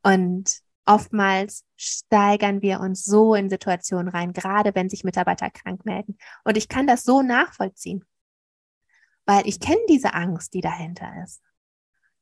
Und 0.04 0.60
oftmals 0.86 1.66
steigern 1.76 2.62
wir 2.62 2.80
uns 2.80 3.04
so 3.04 3.34
in 3.34 3.50
Situationen 3.50 4.08
rein, 4.08 4.34
gerade 4.34 4.76
wenn 4.76 4.88
sich 4.88 5.04
Mitarbeiter 5.04 5.50
krank 5.50 5.84
melden. 5.84 6.16
Und 6.44 6.58
ich 6.58 6.70
kann 6.70 6.86
das 6.86 7.04
so 7.04 7.24
nachvollziehen, 7.24 8.06
weil 9.26 9.48
ich 9.48 9.60
kenne 9.60 9.82
diese 9.90 10.14
Angst, 10.14 10.54
die 10.54 10.62
dahinter 10.62 11.12
ist. 11.24 11.42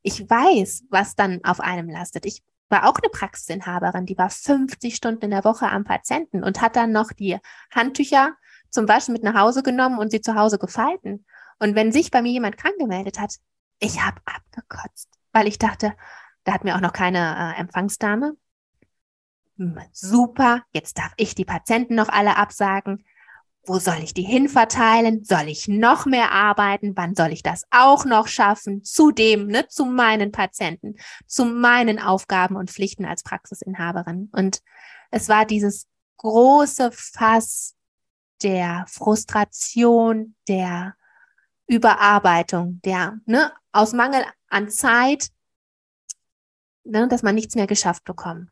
Ich 0.03 0.29
weiß, 0.29 0.86
was 0.89 1.15
dann 1.15 1.43
auf 1.43 1.60
einem 1.60 1.89
lastet. 1.89 2.25
Ich 2.25 2.41
war 2.69 2.89
auch 2.89 2.96
eine 2.96 3.10
Praxisinhaberin, 3.10 4.05
die 4.05 4.17
war 4.17 4.29
50 4.29 4.96
Stunden 4.96 5.25
in 5.25 5.31
der 5.31 5.43
Woche 5.43 5.67
am 5.67 5.84
Patienten 5.84 6.41
und 6.41 6.62
hat 6.62 6.77
dann 6.77 6.93
noch 6.93 7.12
die 7.12 7.38
Handtücher 7.72 8.38
zum 8.77 8.88
Waschen 8.88 9.13
mit 9.13 9.24
nach 9.24 9.34
Hause 9.34 9.63
genommen 9.63 10.00
und 10.00 10.12
sie 10.12 10.22
zu 10.22 10.36
Hause 10.36 10.57
gefalten. 10.57 11.25
Und 11.60 11.75
wenn 11.75 11.91
sich 11.91 12.12
bei 12.12 12.22
mir 12.22 12.31
jemand 12.31 12.57
krank 12.57 12.75
gemeldet 12.77 13.19
hat, 13.19 13.36
ich 13.79 14.01
habe 14.03 14.22
abgekotzt, 14.25 15.10
weil 15.31 15.48
ich 15.48 15.57
dachte, 15.57 15.93
da 16.43 16.53
hat 16.53 16.63
mir 16.63 16.75
auch 16.75 16.81
noch 16.81 16.93
keine 16.93 17.55
äh, 17.57 17.60
Empfangsdame 17.60 18.38
super, 19.91 20.63
jetzt 20.72 20.98
darf 20.98 21.13
ich 21.17 21.36
die 21.36 21.46
Patienten 21.46 21.96
noch 21.96 22.10
alle 22.10 22.38
absagen. 22.38 23.05
Wo 23.65 23.79
soll 23.79 23.98
ich 24.01 24.13
die 24.13 24.24
hinverteilen? 24.24 25.25
Soll 25.25 25.48
ich 25.50 25.67
noch 25.67 26.05
mehr 26.05 26.31
arbeiten? 26.31 26.93
Wann 26.96 27.15
soll 27.15 27.34
ich 27.34 27.43
das 27.43 27.63
auch 27.69 28.05
noch 28.05 28.27
schaffen? 28.27 28.84
Zudem, 28.84 29.48
ne, 29.48 29.67
zu 29.67 29.86
meinen 29.86 30.31
Patienten, 30.31 30.96
zu 31.25 31.43
meinen 31.43 32.00
Aufgaben 32.00 32.55
und 32.55 32.72
Pflichten 32.72 33.03
als 33.03 33.24
Praxisinhaberin. 33.24 34.29
Und 34.31 34.62
es 35.12 35.27
war 35.27 35.46
dieses 35.46 35.88
große 36.17 36.91
Fass 36.93 37.75
der 38.44 38.86
Frustration, 38.88 40.36
der 40.48 40.96
Überarbeitung, 41.67 42.79
der, 42.84 43.20
ne, 43.25 43.51
aus 43.72 43.94
Mangel 43.94 44.24
an 44.50 44.70
Zeit, 44.70 45.29
ne, 46.84 47.08
dass 47.08 47.24
man 47.24 47.36
nichts 47.36 47.56
mehr 47.56 47.67
geschafft 47.67 48.03
bekommt. 48.03 48.51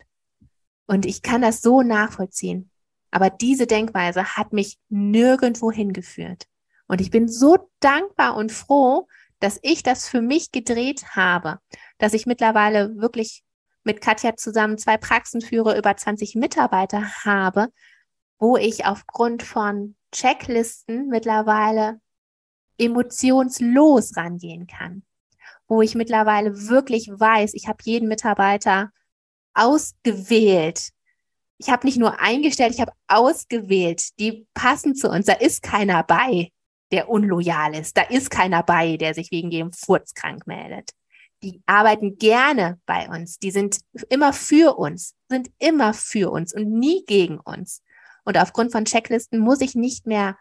Und 0.87 1.05
ich 1.05 1.21
kann 1.21 1.41
das 1.41 1.61
so 1.61 1.81
nachvollziehen. 1.81 2.69
Aber 3.11 3.29
diese 3.29 3.65
Denkweise 3.65 4.35
hat 4.35 4.53
mich 4.53 4.77
nirgendwo 4.89 5.71
hingeführt. 5.71 6.47
Und 6.87 7.01
ich 7.01 7.11
bin 7.11 7.27
so 7.27 7.71
dankbar 7.79 8.35
und 8.35 8.51
froh, 8.51 9.07
dass 9.39 9.59
ich 9.63 9.83
das 9.83 10.07
für 10.07 10.21
mich 10.21 10.51
gedreht 10.51 11.15
habe, 11.15 11.59
dass 11.97 12.13
ich 12.13 12.25
mittlerweile 12.25 12.97
wirklich 12.97 13.43
mit 13.83 14.01
Katja 14.01 14.35
zusammen 14.35 14.77
zwei 14.77 14.97
Praxen 14.97 15.41
führe, 15.41 15.77
über 15.77 15.95
20 15.95 16.35
Mitarbeiter 16.35 17.03
habe, 17.23 17.69
wo 18.39 18.57
ich 18.57 18.85
aufgrund 18.85 19.43
von 19.43 19.95
Checklisten 20.11 21.07
mittlerweile 21.07 21.99
emotionslos 22.77 24.15
rangehen 24.17 24.67
kann, 24.67 25.03
wo 25.67 25.81
ich 25.81 25.95
mittlerweile 25.95 26.67
wirklich 26.67 27.09
weiß, 27.09 27.53
ich 27.53 27.67
habe 27.67 27.77
jeden 27.83 28.07
Mitarbeiter 28.07 28.91
ausgewählt. 29.53 30.89
Ich 31.57 31.69
habe 31.69 31.87
nicht 31.87 31.97
nur 31.97 32.19
eingestellt, 32.19 32.73
ich 32.73 32.81
habe 32.81 32.91
ausgewählt. 33.07 34.19
Die 34.19 34.45
passen 34.53 34.95
zu 34.95 35.09
uns. 35.09 35.25
Da 35.25 35.33
ist 35.33 35.63
keiner 35.63 36.03
bei, 36.03 36.51
der 36.91 37.09
unloyal 37.09 37.73
ist. 37.75 37.95
Da 37.95 38.01
ist 38.03 38.29
keiner 38.29 38.61
bei, 38.61 38.97
der 38.97 39.13
sich 39.13 39.31
wegen 39.31 39.51
jedem 39.51 39.71
Furz 39.71 40.13
krank 40.13 40.45
meldet. 40.45 40.91
Die 41.43 41.61
arbeiten 41.65 42.17
gerne 42.17 42.79
bei 42.85 43.07
uns. 43.07 43.39
Die 43.39 43.51
sind 43.51 43.79
immer 44.09 44.33
für 44.33 44.77
uns, 44.77 45.15
sind 45.29 45.49
immer 45.59 45.93
für 45.93 46.31
uns 46.31 46.53
und 46.53 46.69
nie 46.69 47.03
gegen 47.05 47.39
uns. 47.39 47.81
Und 48.25 48.37
aufgrund 48.37 48.71
von 48.71 48.85
Checklisten 48.85 49.39
muss 49.39 49.61
ich 49.61 49.75
nicht 49.75 50.05
mehr 50.05 50.37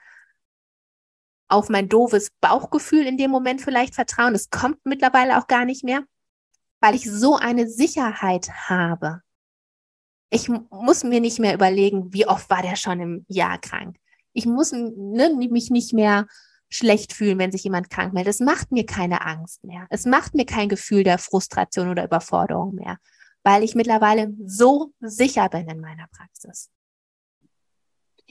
auf 1.48 1.68
mein 1.68 1.88
doofes 1.88 2.30
Bauchgefühl 2.40 3.06
in 3.06 3.18
dem 3.18 3.30
Moment 3.30 3.60
vielleicht 3.60 3.94
vertrauen. 3.94 4.34
Es 4.34 4.50
kommt 4.50 4.78
mittlerweile 4.84 5.38
auch 5.38 5.46
gar 5.46 5.64
nicht 5.64 5.84
mehr, 5.84 6.02
weil 6.80 6.94
ich 6.94 7.08
so 7.08 7.36
eine 7.36 7.68
Sicherheit 7.68 8.50
habe. 8.68 9.20
Ich 10.30 10.48
muss 10.48 11.04
mir 11.04 11.20
nicht 11.20 11.38
mehr 11.38 11.54
überlegen, 11.54 12.12
wie 12.12 12.26
oft 12.26 12.50
war 12.50 12.62
der 12.62 12.76
schon 12.76 12.98
im 13.00 13.26
Jahr 13.28 13.58
krank. 13.58 13.96
Ich 14.32 14.46
muss 14.46 14.72
ne, 14.72 15.30
mich 15.36 15.70
nicht 15.70 15.92
mehr 15.92 16.26
schlecht 16.68 17.12
fühlen, 17.12 17.38
wenn 17.38 17.52
sich 17.52 17.62
jemand 17.62 17.88
krank 17.88 18.14
meldet. 18.14 18.34
Es 18.34 18.40
macht 18.40 18.72
mir 18.72 18.84
keine 18.84 19.24
Angst 19.24 19.62
mehr. 19.62 19.86
Es 19.90 20.06
macht 20.06 20.34
mir 20.34 20.44
kein 20.44 20.68
Gefühl 20.68 21.04
der 21.04 21.18
Frustration 21.18 21.88
oder 21.88 22.04
Überforderung 22.04 22.74
mehr, 22.74 22.98
weil 23.44 23.62
ich 23.62 23.76
mittlerweile 23.76 24.34
so 24.44 24.92
sicher 24.98 25.48
bin 25.50 25.68
in 25.68 25.80
meiner 25.80 26.08
Praxis. 26.08 26.70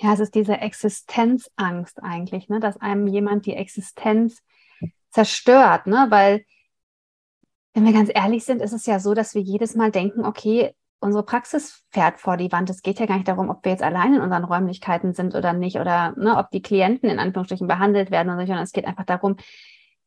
Ja, 0.04 0.12
es 0.12 0.20
ist 0.20 0.36
diese 0.36 0.58
Existenzangst 0.58 2.04
eigentlich, 2.04 2.50
ne? 2.50 2.60
dass 2.60 2.76
einem 2.76 3.08
jemand 3.08 3.46
die 3.46 3.56
Existenz 3.56 4.44
zerstört, 5.12 5.88
ne? 5.88 6.08
weil 6.10 6.44
wenn 7.74 7.86
wir 7.86 7.94
ganz 7.94 8.12
ehrlich 8.14 8.44
sind, 8.44 8.62
ist 8.62 8.74
es 8.74 8.86
ja 8.86 9.00
so, 9.00 9.14
dass 9.14 9.34
wir 9.34 9.42
jedes 9.42 9.76
Mal 9.76 9.92
denken, 9.92 10.26
okay, 10.26 10.76
unsere 11.00 11.24
Praxis 11.24 11.86
fährt 11.90 12.20
vor 12.20 12.36
die 12.36 12.52
Wand. 12.52 12.70
Es 12.70 12.82
geht 12.82 13.00
ja 13.00 13.06
gar 13.06 13.16
nicht 13.16 13.30
darum, 13.30 13.50
ob 13.50 13.64
wir 13.64 13.72
jetzt 13.72 13.82
allein 13.82 14.16
in 14.16 14.22
unseren 14.22 14.44
Räumlichkeiten 14.44 15.14
sind 15.14 15.36
oder 15.36 15.54
nicht 15.54 15.80
oder 15.80 16.14
ne, 16.18 16.38
ob 16.38 16.52
die 16.52 16.62
Klienten 16.62 17.10
in 17.10 17.20
Anführungsstrichen 17.20 17.68
behandelt 17.68 18.12
werden 18.12 18.28
oder 18.28 18.40
nicht, 18.40 18.48
sondern 18.48 18.66
es 18.66 18.74
geht 18.74 18.86
einfach 18.86 19.06
darum, 19.06 19.38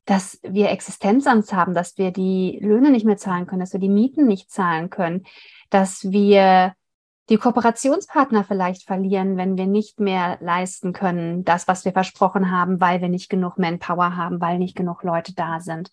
dass 0.05 0.39
wir 0.43 0.69
Existenzangst 0.73 1.55
haben, 1.55 1.73
dass 1.73 1.97
wir 1.97 2.11
die 2.11 2.59
Löhne 2.61 2.91
nicht 2.91 3.07
mehr 3.07 3.17
zahlen 3.17 3.47
können, 3.47 3.61
dass 3.61 3.73
wir 3.73 3.81
die 3.81 3.89
Mieten 3.89 4.27
nicht 4.27 4.51
zahlen 4.51 4.91
können, 4.91 5.25
dass 5.71 6.11
wir 6.11 6.75
die 7.29 7.39
Kooperationspartner 7.39 8.45
vielleicht 8.45 8.85
verlieren, 8.85 9.37
wenn 9.37 9.57
wir 9.57 9.67
nicht 9.67 9.99
mehr 9.99 10.39
leisten 10.41 10.93
können, 10.93 11.45
das, 11.45 11.67
was 11.67 11.85
wir 11.85 11.93
versprochen 11.93 12.51
haben, 12.51 12.81
weil 12.81 13.01
wir 13.01 13.09
nicht 13.09 13.29
genug 13.29 13.59
Manpower 13.59 14.17
haben, 14.17 14.41
weil 14.41 14.59
nicht 14.59 14.77
genug 14.77 15.03
Leute 15.03 15.35
da 15.35 15.61
sind. 15.61 15.91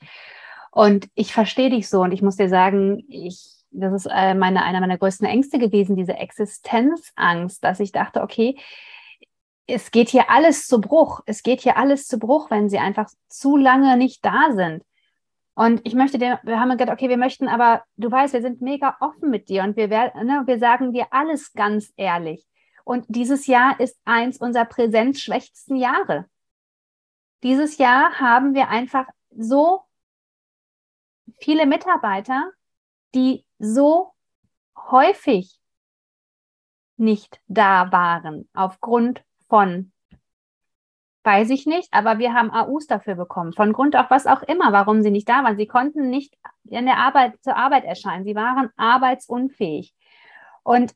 Und 0.71 1.07
ich 1.15 1.33
verstehe 1.33 1.69
dich 1.69 1.89
so 1.89 2.01
und 2.01 2.11
ich 2.11 2.21
muss 2.21 2.35
dir 2.35 2.49
sagen, 2.49 3.03
ich, 3.07 3.43
das 3.71 3.93
ist 3.93 4.11
äh, 4.11 4.35
meine, 4.35 4.63
einer 4.63 4.79
meiner 4.79 4.97
größten 4.97 5.27
Ängste 5.27 5.57
gewesen, 5.59 5.95
diese 5.95 6.13
Existenzangst, 6.13 7.63
dass 7.63 7.79
ich 7.79 7.91
dachte, 7.91 8.21
okay, 8.21 8.57
es 9.65 9.91
geht 9.91 10.09
hier 10.09 10.29
alles 10.29 10.67
zu 10.67 10.81
Bruch. 10.81 11.21
Es 11.25 11.41
geht 11.41 11.61
hier 11.61 11.77
alles 11.77 12.07
zu 12.07 12.19
Bruch, 12.19 12.51
wenn 12.51 12.69
sie 12.69 12.79
einfach 12.79 13.09
zu 13.29 13.55
lange 13.55 13.97
nicht 13.97 14.25
da 14.25 14.51
sind. 14.53 14.83
Und 15.55 15.81
ich 15.83 15.93
möchte 15.93 16.17
dir, 16.17 16.39
wir 16.43 16.59
haben 16.59 16.71
gesagt, 16.71 16.91
okay, 16.91 17.09
wir 17.09 17.17
möchten 17.17 17.47
aber, 17.47 17.83
du 17.95 18.11
weißt, 18.11 18.33
wir 18.33 18.41
sind 18.41 18.61
mega 18.61 18.97
offen 18.99 19.29
mit 19.29 19.49
dir 19.49 19.63
und 19.63 19.75
wir, 19.75 19.87
ne, 19.87 20.43
wir 20.45 20.59
sagen 20.59 20.93
dir 20.93 21.07
alles 21.11 21.53
ganz 21.53 21.93
ehrlich. 21.95 22.45
Und 22.83 23.05
dieses 23.07 23.47
Jahr 23.47 23.79
ist 23.79 23.97
eins 24.03 24.37
unserer 24.37 24.65
präsenzschwächsten 24.65 25.77
Jahre. 25.77 26.25
Dieses 27.43 27.77
Jahr 27.77 28.19
haben 28.19 28.55
wir 28.55 28.69
einfach 28.69 29.05
so 29.29 29.83
viele 31.39 31.65
Mitarbeiter, 31.65 32.51
die 33.13 33.45
so 33.59 34.11
häufig 34.75 35.59
nicht 36.97 37.39
da 37.47 37.91
waren 37.91 38.49
aufgrund 38.53 39.23
von 39.47 39.92
Weiß 41.23 41.49
ich 41.51 41.65
nicht, 41.65 41.87
aber 41.93 42.19
wir 42.19 42.33
haben 42.33 42.51
AUs 42.51 42.85
dafür 42.85 43.15
bekommen. 43.15 43.53
Von 43.53 43.71
Grund 43.71 43.95
auf 43.95 44.09
was 44.09 44.27
auch 44.27 44.43
immer, 44.43 44.73
warum 44.73 45.01
sie 45.01 45.11
nicht 45.11 45.29
da 45.29 45.43
waren. 45.43 45.55
Sie 45.55 45.67
konnten 45.67 46.09
nicht 46.09 46.37
in 46.65 46.85
der 46.85 46.97
Arbeit 46.97 47.41
zur 47.41 47.55
Arbeit 47.55 47.85
erscheinen. 47.85 48.25
Sie 48.25 48.35
waren 48.35 48.69
arbeitsunfähig. 48.75 49.93
Und 50.63 50.93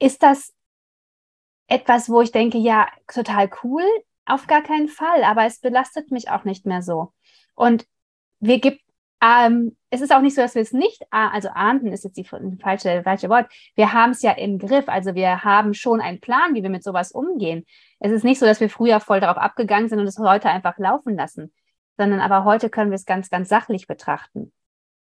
ist 0.00 0.22
das 0.22 0.54
etwas, 1.68 2.08
wo 2.08 2.20
ich 2.20 2.32
denke, 2.32 2.58
ja, 2.58 2.88
total 3.06 3.50
cool? 3.62 3.84
Auf 4.26 4.46
gar 4.46 4.62
keinen 4.62 4.88
Fall, 4.88 5.22
aber 5.24 5.44
es 5.44 5.60
belastet 5.60 6.10
mich 6.10 6.30
auch 6.30 6.44
nicht 6.44 6.66
mehr 6.66 6.82
so. 6.82 7.12
Und 7.54 7.86
wir 8.40 8.60
gibt, 8.60 8.82
ähm, 9.20 9.76
es 9.90 10.00
ist 10.00 10.12
auch 10.12 10.20
nicht 10.20 10.34
so, 10.34 10.42
dass 10.42 10.54
wir 10.54 10.62
es 10.62 10.72
nicht, 10.72 11.02
also 11.10 11.48
ahnden 11.48 11.92
ist 11.92 12.04
jetzt 12.04 12.16
die 12.16 12.24
falsche, 12.24 13.02
falsche 13.02 13.28
Wort. 13.28 13.50
Wir 13.74 13.92
haben 13.92 14.10
es 14.10 14.22
ja 14.22 14.32
im 14.32 14.58
Griff. 14.58 14.88
Also 14.88 15.14
wir 15.14 15.44
haben 15.44 15.74
schon 15.74 16.00
einen 16.00 16.20
Plan, 16.20 16.54
wie 16.54 16.62
wir 16.62 16.70
mit 16.70 16.84
sowas 16.84 17.10
umgehen. 17.10 17.64
Es 17.98 18.12
ist 18.12 18.24
nicht 18.24 18.38
so, 18.38 18.46
dass 18.46 18.60
wir 18.60 18.70
früher 18.70 19.00
voll 19.00 19.20
darauf 19.20 19.38
abgegangen 19.38 19.88
sind 19.88 19.98
und 19.98 20.06
es 20.06 20.18
heute 20.18 20.50
einfach 20.50 20.78
laufen 20.78 21.16
lassen, 21.16 21.52
sondern 21.96 22.20
aber 22.20 22.44
heute 22.44 22.70
können 22.70 22.90
wir 22.90 22.96
es 22.96 23.06
ganz, 23.06 23.30
ganz 23.30 23.48
sachlich 23.48 23.86
betrachten. 23.86 24.52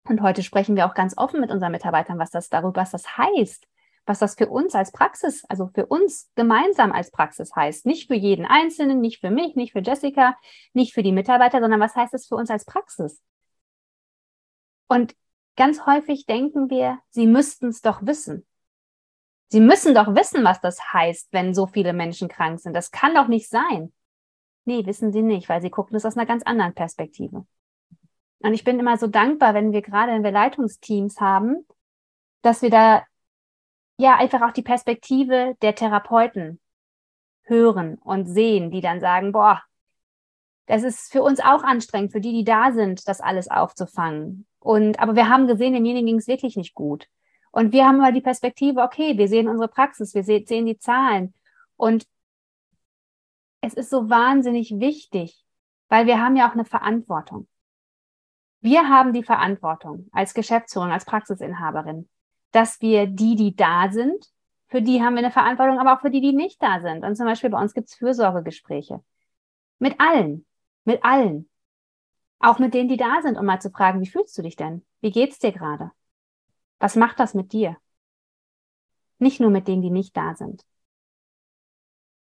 Und 0.07 0.21
heute 0.21 0.41
sprechen 0.41 0.75
wir 0.75 0.87
auch 0.87 0.95
ganz 0.95 1.15
offen 1.17 1.41
mit 1.41 1.51
unseren 1.51 1.71
Mitarbeitern, 1.71 2.17
was 2.17 2.31
das 2.31 2.49
darüber, 2.49 2.81
was 2.81 2.91
das 2.91 3.17
heißt, 3.17 3.67
was 4.05 4.17
das 4.17 4.35
für 4.35 4.47
uns 4.47 4.73
als 4.73 4.91
Praxis, 4.91 5.43
also 5.49 5.69
für 5.75 5.85
uns 5.85 6.31
gemeinsam 6.35 6.91
als 6.93 7.11
Praxis 7.11 7.55
heißt. 7.55 7.85
Nicht 7.85 8.07
für 8.07 8.15
jeden 8.15 8.45
Einzelnen, 8.45 9.01
nicht 9.01 9.19
für 9.19 9.29
mich, 9.29 9.55
nicht 9.55 9.73
für 9.73 9.81
Jessica, 9.81 10.35
nicht 10.73 10.93
für 10.93 11.03
die 11.03 11.11
Mitarbeiter, 11.11 11.59
sondern 11.59 11.79
was 11.79 11.95
heißt 11.95 12.15
es 12.15 12.27
für 12.27 12.35
uns 12.35 12.49
als 12.49 12.65
Praxis? 12.65 13.21
Und 14.89 15.15
ganz 15.55 15.85
häufig 15.85 16.25
denken 16.25 16.69
wir, 16.69 16.99
sie 17.11 17.27
müssten 17.27 17.67
es 17.67 17.81
doch 17.81 18.05
wissen. 18.05 18.45
Sie 19.51 19.61
müssen 19.61 19.95
doch 19.95 20.13
wissen, 20.15 20.43
was 20.43 20.59
das 20.61 20.93
heißt, 20.93 21.29
wenn 21.31 21.53
so 21.53 21.67
viele 21.67 21.93
Menschen 21.93 22.27
krank 22.27 22.59
sind. 22.59 22.73
Das 22.73 22.91
kann 22.91 23.15
doch 23.15 23.27
nicht 23.27 23.49
sein. 23.49 23.93
Nee, 24.65 24.85
wissen 24.85 25.11
sie 25.11 25.21
nicht, 25.21 25.47
weil 25.47 25.61
sie 25.61 25.69
gucken 25.69 25.93
das 25.93 26.05
aus 26.05 26.17
einer 26.17 26.25
ganz 26.25 26.43
anderen 26.43 26.73
Perspektive. 26.73 27.45
Und 28.41 28.53
ich 28.53 28.63
bin 28.63 28.79
immer 28.79 28.97
so 28.97 29.07
dankbar, 29.07 29.53
wenn 29.53 29.71
wir 29.71 29.81
gerade, 29.81 30.11
wenn 30.11 30.23
wir 30.23 30.31
Leitungsteams 30.31 31.19
haben, 31.19 31.65
dass 32.41 32.61
wir 32.61 32.69
da 32.69 33.03
ja 33.97 34.15
einfach 34.17 34.41
auch 34.41 34.53
die 34.53 34.61
Perspektive 34.61 35.55
der 35.61 35.75
Therapeuten 35.75 36.59
hören 37.43 37.95
und 37.95 38.27
sehen, 38.27 38.71
die 38.71 38.81
dann 38.81 39.01
sagen, 39.01 39.31
boah, 39.31 39.61
das 40.69 40.83
ist 40.83 41.11
für 41.11 41.23
uns 41.23 41.39
auch 41.39 41.63
anstrengend, 41.63 42.11
für 42.11 42.21
die, 42.21 42.31
die 42.31 42.43
da 42.43 42.71
sind, 42.71 43.07
das 43.07 43.21
alles 43.21 43.49
aufzufangen. 43.49 44.45
Und, 44.59 44.99
aber 44.99 45.15
wir 45.15 45.27
haben 45.27 45.47
gesehen, 45.47 45.73
demjenigen 45.73 46.05
ging 46.05 46.17
es 46.17 46.27
wirklich 46.27 46.55
nicht 46.57 46.75
gut. 46.75 47.07
Und 47.49 47.73
wir 47.73 47.87
haben 47.87 47.97
mal 47.97 48.13
die 48.13 48.21
Perspektive, 48.21 48.81
okay, 48.83 49.17
wir 49.17 49.27
sehen 49.27 49.47
unsere 49.47 49.67
Praxis, 49.67 50.13
wir 50.13 50.23
sehen 50.23 50.67
die 50.67 50.77
Zahlen. 50.77 51.33
Und 51.75 52.05
es 53.61 53.73
ist 53.73 53.89
so 53.89 54.11
wahnsinnig 54.11 54.79
wichtig, 54.79 55.43
weil 55.87 56.05
wir 56.05 56.21
haben 56.21 56.35
ja 56.35 56.47
auch 56.47 56.53
eine 56.53 56.65
Verantwortung. 56.65 57.47
Wir 58.61 58.89
haben 58.89 59.11
die 59.11 59.23
Verantwortung 59.23 60.07
als 60.11 60.35
Geschäftsführerin, 60.35 60.91
als 60.93 61.05
Praxisinhaberin, 61.05 62.07
dass 62.51 62.79
wir 62.79 63.07
die, 63.07 63.35
die 63.35 63.55
da 63.55 63.89
sind, 63.91 64.23
für 64.67 64.83
die 64.83 65.01
haben 65.01 65.15
wir 65.15 65.23
eine 65.23 65.31
Verantwortung, 65.31 65.79
aber 65.79 65.95
auch 65.95 66.01
für 66.01 66.11
die, 66.11 66.21
die 66.21 66.33
nicht 66.33 66.61
da 66.61 66.79
sind. 66.79 67.03
Und 67.03 67.15
zum 67.15 67.25
Beispiel 67.25 67.49
bei 67.49 67.59
uns 67.59 67.73
gibt 67.73 67.87
es 67.87 67.95
Fürsorgegespräche. 67.95 69.03
Mit 69.79 69.99
allen, 69.99 70.45
mit 70.89 71.03
allen. 71.03 71.47
Auch 72.39 72.57
mit 72.57 72.73
denen, 72.73 72.89
die 72.89 72.97
da 72.97 73.21
sind, 73.21 73.37
um 73.37 73.45
mal 73.45 73.61
zu 73.61 73.69
fragen, 73.69 74.01
wie 74.01 74.09
fühlst 74.09 74.37
du 74.37 74.41
dich 74.41 74.55
denn? 74.55 74.85
Wie 75.01 75.11
geht's 75.11 75.39
dir 75.39 75.51
gerade? 75.51 75.91
Was 76.79 76.95
macht 76.95 77.19
das 77.19 77.33
mit 77.33 77.53
dir? 77.53 77.77
Nicht 79.19 79.39
nur 79.39 79.51
mit 79.51 79.67
denen, 79.67 79.81
die 79.81 79.91
nicht 79.91 80.17
da 80.17 80.33
sind, 80.33 80.65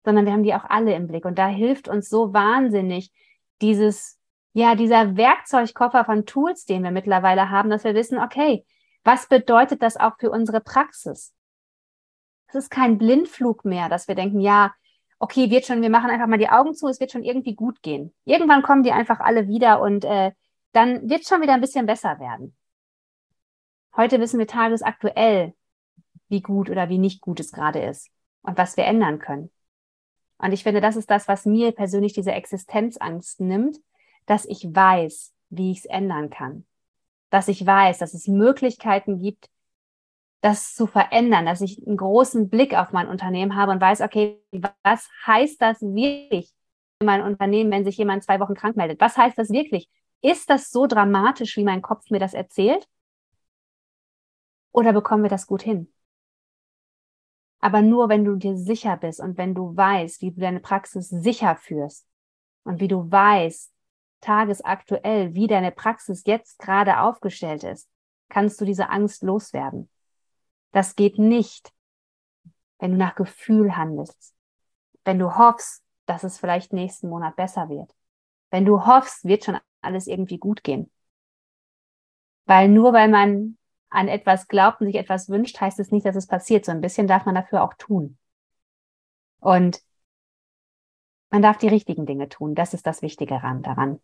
sondern 0.04 0.24
wir 0.24 0.32
haben 0.32 0.44
die 0.44 0.54
auch 0.54 0.64
alle 0.64 0.94
im 0.94 1.08
Blick. 1.08 1.24
Und 1.24 1.36
da 1.36 1.48
hilft 1.48 1.88
uns 1.88 2.08
so 2.08 2.32
wahnsinnig 2.32 3.12
dieses, 3.60 4.18
ja, 4.52 4.76
dieser 4.76 5.16
Werkzeugkoffer 5.16 6.04
von 6.04 6.24
Tools, 6.26 6.64
den 6.64 6.84
wir 6.84 6.92
mittlerweile 6.92 7.50
haben, 7.50 7.70
dass 7.70 7.82
wir 7.82 7.94
wissen, 7.94 8.18
okay, 8.20 8.64
was 9.02 9.28
bedeutet 9.28 9.82
das 9.82 9.96
auch 9.96 10.16
für 10.18 10.30
unsere 10.30 10.60
Praxis? 10.60 11.34
Es 12.46 12.54
ist 12.54 12.70
kein 12.70 12.98
Blindflug 12.98 13.64
mehr, 13.64 13.88
dass 13.88 14.06
wir 14.06 14.14
denken, 14.14 14.40
ja, 14.40 14.72
okay, 15.18 15.50
wird 15.50 15.66
schon, 15.66 15.82
wir 15.82 15.90
machen 15.90 16.10
einfach 16.10 16.26
mal 16.26 16.38
die 16.38 16.48
Augen 16.48 16.74
zu, 16.74 16.88
es 16.88 17.00
wird 17.00 17.12
schon 17.12 17.24
irgendwie 17.24 17.54
gut 17.54 17.82
gehen. 17.82 18.14
Irgendwann 18.24 18.62
kommen 18.62 18.82
die 18.82 18.92
einfach 18.92 19.20
alle 19.20 19.48
wieder 19.48 19.80
und 19.80 20.04
äh, 20.04 20.32
dann 20.72 21.08
wird 21.08 21.22
es 21.22 21.28
schon 21.28 21.40
wieder 21.40 21.54
ein 21.54 21.60
bisschen 21.60 21.86
besser 21.86 22.18
werden. 22.18 22.54
Heute 23.96 24.20
wissen 24.20 24.38
wir 24.38 24.46
tagesaktuell, 24.46 25.54
wie 26.28 26.42
gut 26.42 26.68
oder 26.68 26.88
wie 26.88 26.98
nicht 26.98 27.22
gut 27.22 27.40
es 27.40 27.50
gerade 27.50 27.80
ist 27.82 28.10
und 28.42 28.58
was 28.58 28.76
wir 28.76 28.84
ändern 28.84 29.18
können. 29.18 29.50
Und 30.38 30.52
ich 30.52 30.64
finde, 30.64 30.82
das 30.82 30.96
ist 30.96 31.10
das, 31.10 31.28
was 31.28 31.46
mir 31.46 31.72
persönlich 31.72 32.12
diese 32.12 32.32
Existenzangst 32.32 33.40
nimmt, 33.40 33.78
dass 34.26 34.44
ich 34.44 34.64
weiß, 34.64 35.32
wie 35.48 35.70
ich 35.72 35.78
es 35.78 35.84
ändern 35.86 36.28
kann. 36.28 36.66
Dass 37.30 37.48
ich 37.48 37.64
weiß, 37.64 37.98
dass 37.98 38.12
es 38.12 38.28
Möglichkeiten 38.28 39.18
gibt, 39.18 39.48
das 40.46 40.76
zu 40.76 40.86
verändern, 40.86 41.44
dass 41.44 41.60
ich 41.60 41.84
einen 41.84 41.96
großen 41.96 42.48
Blick 42.48 42.74
auf 42.74 42.92
mein 42.92 43.08
Unternehmen 43.08 43.56
habe 43.56 43.72
und 43.72 43.80
weiß, 43.80 44.00
okay, 44.00 44.40
was 44.52 45.10
heißt 45.26 45.60
das 45.60 45.82
wirklich 45.82 46.54
für 47.00 47.04
mein 47.04 47.20
Unternehmen, 47.22 47.72
wenn 47.72 47.84
sich 47.84 47.96
jemand 47.96 48.22
zwei 48.22 48.38
Wochen 48.38 48.54
krank 48.54 48.76
meldet? 48.76 49.00
Was 49.00 49.16
heißt 49.16 49.36
das 49.36 49.50
wirklich? 49.50 49.90
Ist 50.22 50.48
das 50.48 50.70
so 50.70 50.86
dramatisch, 50.86 51.56
wie 51.56 51.64
mein 51.64 51.82
Kopf 51.82 52.10
mir 52.10 52.20
das 52.20 52.32
erzählt? 52.32 52.86
Oder 54.70 54.92
bekommen 54.92 55.24
wir 55.24 55.30
das 55.30 55.48
gut 55.48 55.62
hin? 55.62 55.92
Aber 57.58 57.82
nur, 57.82 58.08
wenn 58.08 58.24
du 58.24 58.36
dir 58.36 58.56
sicher 58.56 58.96
bist 58.96 59.18
und 59.18 59.38
wenn 59.38 59.52
du 59.52 59.76
weißt, 59.76 60.22
wie 60.22 60.30
du 60.30 60.40
deine 60.40 60.60
Praxis 60.60 61.08
sicher 61.08 61.56
führst 61.56 62.06
und 62.62 62.78
wie 62.78 62.88
du 62.88 63.10
weißt, 63.10 63.72
tagesaktuell, 64.20 65.34
wie 65.34 65.48
deine 65.48 65.72
Praxis 65.72 66.22
jetzt 66.24 66.60
gerade 66.60 67.00
aufgestellt 67.00 67.64
ist, 67.64 67.88
kannst 68.28 68.60
du 68.60 68.64
diese 68.64 68.90
Angst 68.90 69.24
loswerden. 69.24 69.88
Das 70.76 70.94
geht 70.94 71.18
nicht, 71.18 71.72
wenn 72.80 72.90
du 72.90 72.98
nach 72.98 73.14
Gefühl 73.14 73.78
handelst, 73.78 74.34
wenn 75.06 75.18
du 75.18 75.38
hoffst, 75.38 75.82
dass 76.04 76.22
es 76.22 76.38
vielleicht 76.38 76.74
nächsten 76.74 77.08
Monat 77.08 77.34
besser 77.34 77.70
wird, 77.70 77.94
wenn 78.50 78.66
du 78.66 78.84
hoffst, 78.84 79.24
wird 79.24 79.42
schon 79.42 79.58
alles 79.80 80.06
irgendwie 80.06 80.36
gut 80.36 80.62
gehen. 80.62 80.90
Weil 82.44 82.68
nur 82.68 82.92
weil 82.92 83.08
man 83.08 83.56
an 83.88 84.08
etwas 84.08 84.48
glaubt 84.48 84.82
und 84.82 84.88
sich 84.88 84.96
etwas 84.96 85.30
wünscht, 85.30 85.58
heißt 85.58 85.80
es 85.80 85.92
nicht, 85.92 86.04
dass 86.04 86.14
es 86.14 86.26
passiert. 86.26 86.66
So 86.66 86.72
ein 86.72 86.82
bisschen 86.82 87.06
darf 87.06 87.24
man 87.24 87.36
dafür 87.36 87.62
auch 87.62 87.72
tun. 87.72 88.18
Und 89.40 89.80
man 91.30 91.40
darf 91.40 91.56
die 91.56 91.68
richtigen 91.68 92.04
Dinge 92.04 92.28
tun. 92.28 92.54
Das 92.54 92.74
ist 92.74 92.86
das 92.86 93.00
Wichtige 93.00 93.40
daran. 93.62 94.02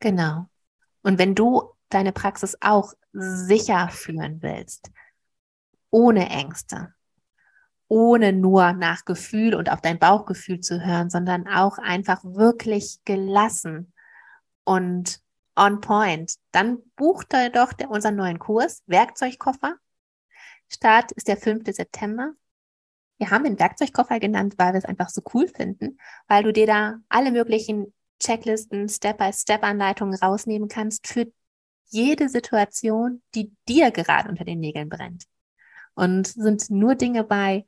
Genau. 0.00 0.46
Und 1.02 1.20
wenn 1.20 1.36
du 1.36 1.75
deine 1.88 2.12
Praxis 2.12 2.56
auch 2.60 2.92
sicher 3.12 3.88
führen 3.88 4.42
willst, 4.42 4.90
ohne 5.90 6.28
Ängste, 6.28 6.94
ohne 7.88 8.32
nur 8.32 8.72
nach 8.72 9.04
Gefühl 9.04 9.54
und 9.54 9.70
auf 9.70 9.80
dein 9.80 9.98
Bauchgefühl 9.98 10.60
zu 10.60 10.84
hören, 10.84 11.10
sondern 11.10 11.46
auch 11.46 11.78
einfach 11.78 12.24
wirklich 12.24 13.00
gelassen 13.04 13.92
und 14.64 15.20
on 15.56 15.80
point, 15.80 16.34
dann 16.52 16.78
bucht 16.96 17.32
er 17.32 17.50
doch 17.50 17.72
der, 17.72 17.90
unseren 17.90 18.16
neuen 18.16 18.38
Kurs 18.38 18.82
Werkzeugkoffer. 18.86 19.76
Start 20.68 21.12
ist 21.12 21.28
der 21.28 21.36
5. 21.36 21.64
September. 21.74 22.32
Wir 23.18 23.30
haben 23.30 23.44
den 23.44 23.58
Werkzeugkoffer 23.58 24.20
genannt, 24.20 24.54
weil 24.58 24.74
wir 24.74 24.78
es 24.78 24.84
einfach 24.84 25.08
so 25.08 25.22
cool 25.32 25.48
finden, 25.48 25.98
weil 26.28 26.42
du 26.42 26.52
dir 26.52 26.66
da 26.66 26.98
alle 27.08 27.30
möglichen 27.30 27.94
Checklisten, 28.20 28.88
Step-by-Step-Anleitungen 28.88 30.18
rausnehmen 30.18 30.68
kannst 30.68 31.06
für 31.06 31.26
jede 31.88 32.28
Situation, 32.28 33.22
die 33.34 33.52
dir 33.68 33.90
gerade 33.90 34.28
unter 34.28 34.44
den 34.44 34.60
Nägeln 34.60 34.88
brennt. 34.88 35.24
Und 35.94 36.26
sind 36.26 36.70
nur 36.70 36.94
Dinge 36.94 37.24
bei, 37.24 37.66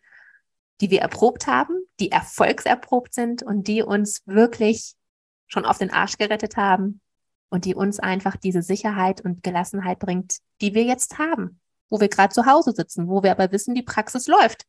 die 0.81 0.91
wir 0.91 1.01
erprobt 1.01 1.47
haben, 1.47 1.75
die 1.99 2.11
erfolgserprobt 2.11 3.15
sind 3.15 3.43
und 3.43 3.67
die 3.69 3.83
uns 3.83 4.23
wirklich 4.27 4.95
schon 5.47 5.65
auf 5.65 5.79
den 5.79 5.91
Arsch 5.91 6.19
gerettet 6.19 6.57
haben 6.57 7.01
und 7.49 7.65
die 7.65 7.75
uns 7.75 7.99
einfach 7.99 8.37
diese 8.37 8.63
Sicherheit 8.63 9.21
und 9.23 9.43
Gelassenheit 9.43 9.99
bringt, 9.99 10.39
die 10.61 10.75
wir 10.75 10.85
jetzt 10.85 11.19
haben, 11.19 11.61
wo 11.89 12.01
wir 12.01 12.09
gerade 12.09 12.35
zu 12.35 12.47
Hause 12.47 12.73
sitzen, 12.73 13.09
wo 13.09 13.23
wir 13.23 13.33
aber 13.33 13.51
wissen, 13.51 13.75
die 13.75 13.83
Praxis 13.83 14.27
läuft. 14.27 14.67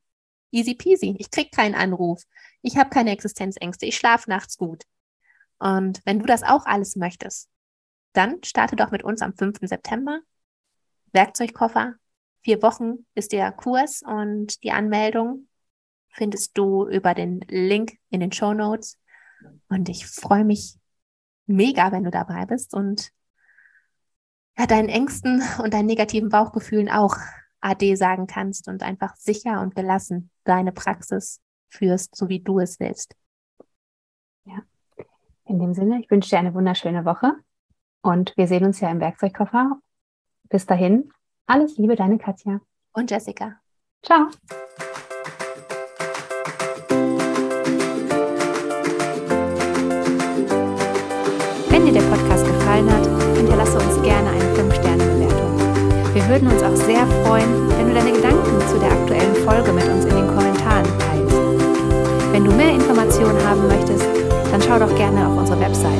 Easy 0.52 0.74
peasy. 0.74 1.16
Ich 1.20 1.30
krieg 1.30 1.52
keinen 1.52 1.76
Anruf. 1.76 2.24
Ich 2.62 2.78
habe 2.78 2.90
keine 2.90 3.12
Existenzängste. 3.12 3.86
Ich 3.86 3.98
schlafe 3.98 4.30
nachts 4.30 4.58
gut. 4.58 4.84
Und 5.60 6.02
wenn 6.06 6.20
du 6.20 6.26
das 6.26 6.42
auch 6.42 6.66
alles 6.66 6.96
möchtest, 6.96 7.50
dann 8.14 8.44
starte 8.44 8.76
doch 8.76 8.92
mit 8.92 9.04
uns 9.04 9.22
am 9.22 9.34
5. 9.34 9.60
September. 9.62 10.20
Werkzeugkoffer. 11.12 11.96
Vier 12.42 12.62
Wochen 12.62 13.06
ist 13.16 13.32
der 13.32 13.52
Kurs 13.52 14.02
und 14.02 14.64
die 14.64 14.72
Anmeldung 14.72 15.48
findest 16.12 16.58
du 16.58 16.88
über 16.88 17.14
den 17.14 17.42
Link 17.50 17.98
in 18.10 18.20
den 18.20 18.32
Show 18.32 18.54
Notes. 18.54 18.98
Und 19.68 19.90
ich 19.90 20.06
freue 20.08 20.46
mich 20.46 20.76
mega, 21.46 21.92
wenn 21.92 22.04
du 22.04 22.12
dabei 22.12 22.46
bist 22.46 22.74
und 22.74 23.12
ja, 24.58 24.68
deinen 24.68 24.90
Ängsten 24.90 25.42
und 25.64 25.74
deinen 25.74 25.86
negativen 25.86 26.30
Bauchgefühlen 26.30 26.90
auch 26.90 27.16
AD 27.62 27.96
sagen 27.96 28.28
kannst 28.28 28.68
und 28.68 28.84
einfach 28.84 29.16
sicher 29.16 29.62
und 29.62 29.76
gelassen 29.76 30.32
deine 30.44 30.72
Praxis 30.72 31.42
führst, 31.70 32.16
so 32.16 32.30
wie 32.30 32.40
du 32.40 32.60
es 32.60 32.80
willst. 32.80 33.16
Ja. 34.46 34.64
In 35.46 35.60
dem 35.60 35.74
Sinne, 35.74 36.00
ich 36.00 36.10
wünsche 36.10 36.30
dir 36.30 36.40
eine 36.40 36.54
wunderschöne 36.54 37.06
Woche 37.06 37.36
und 38.02 38.36
wir 38.38 38.48
sehen 38.48 38.66
uns 38.66 38.80
ja 38.80 38.90
im 38.90 39.00
Werkzeugkoffer. 39.00 39.78
Bis 40.50 40.66
dahin, 40.66 41.12
alles 41.48 41.78
Liebe, 41.78 41.96
deine 41.96 42.18
Katja. 42.18 42.62
Und 42.94 43.12
Jessica. 43.12 43.60
Ciao. 44.04 44.28
Wenn 51.70 51.86
dir 51.86 51.94
der 51.94 52.02
Podcast 52.02 52.46
gefallen 52.46 52.90
hat, 52.92 53.38
hinterlasse 53.38 53.78
uns 53.78 54.02
gerne 54.02 54.30
eine 54.30 54.44
5-Sterne-Bewertung. 54.56 56.14
Wir 56.14 56.28
würden 56.30 56.48
uns 56.50 56.64
auch 56.64 56.76
sehr 56.76 57.06
freuen, 57.24 57.70
wenn 57.78 57.90
du 57.90 57.94
deine 57.94 58.12
Gedanken 58.12 58.68
zu 58.68 58.80
der 58.80 58.92
aktuellen 58.92 59.36
Folge 59.46 59.72
mit 59.72 59.88
uns 59.88 60.06
in 60.06 60.16
den 60.16 60.28
Kommentaren 60.28 60.86
teilst. 61.00 61.38
Wenn 62.32 62.46
du 62.46 62.52
mehr 62.52 62.74
Informationen 62.74 63.40
haben 63.48 63.68
möchtest, 63.68 64.06
dann 64.52 64.62
schau 64.62 64.80
doch 64.80 64.96
gerne 64.96 65.28
auf 65.28 65.38
unsere 65.38 65.60
Website 65.60 66.00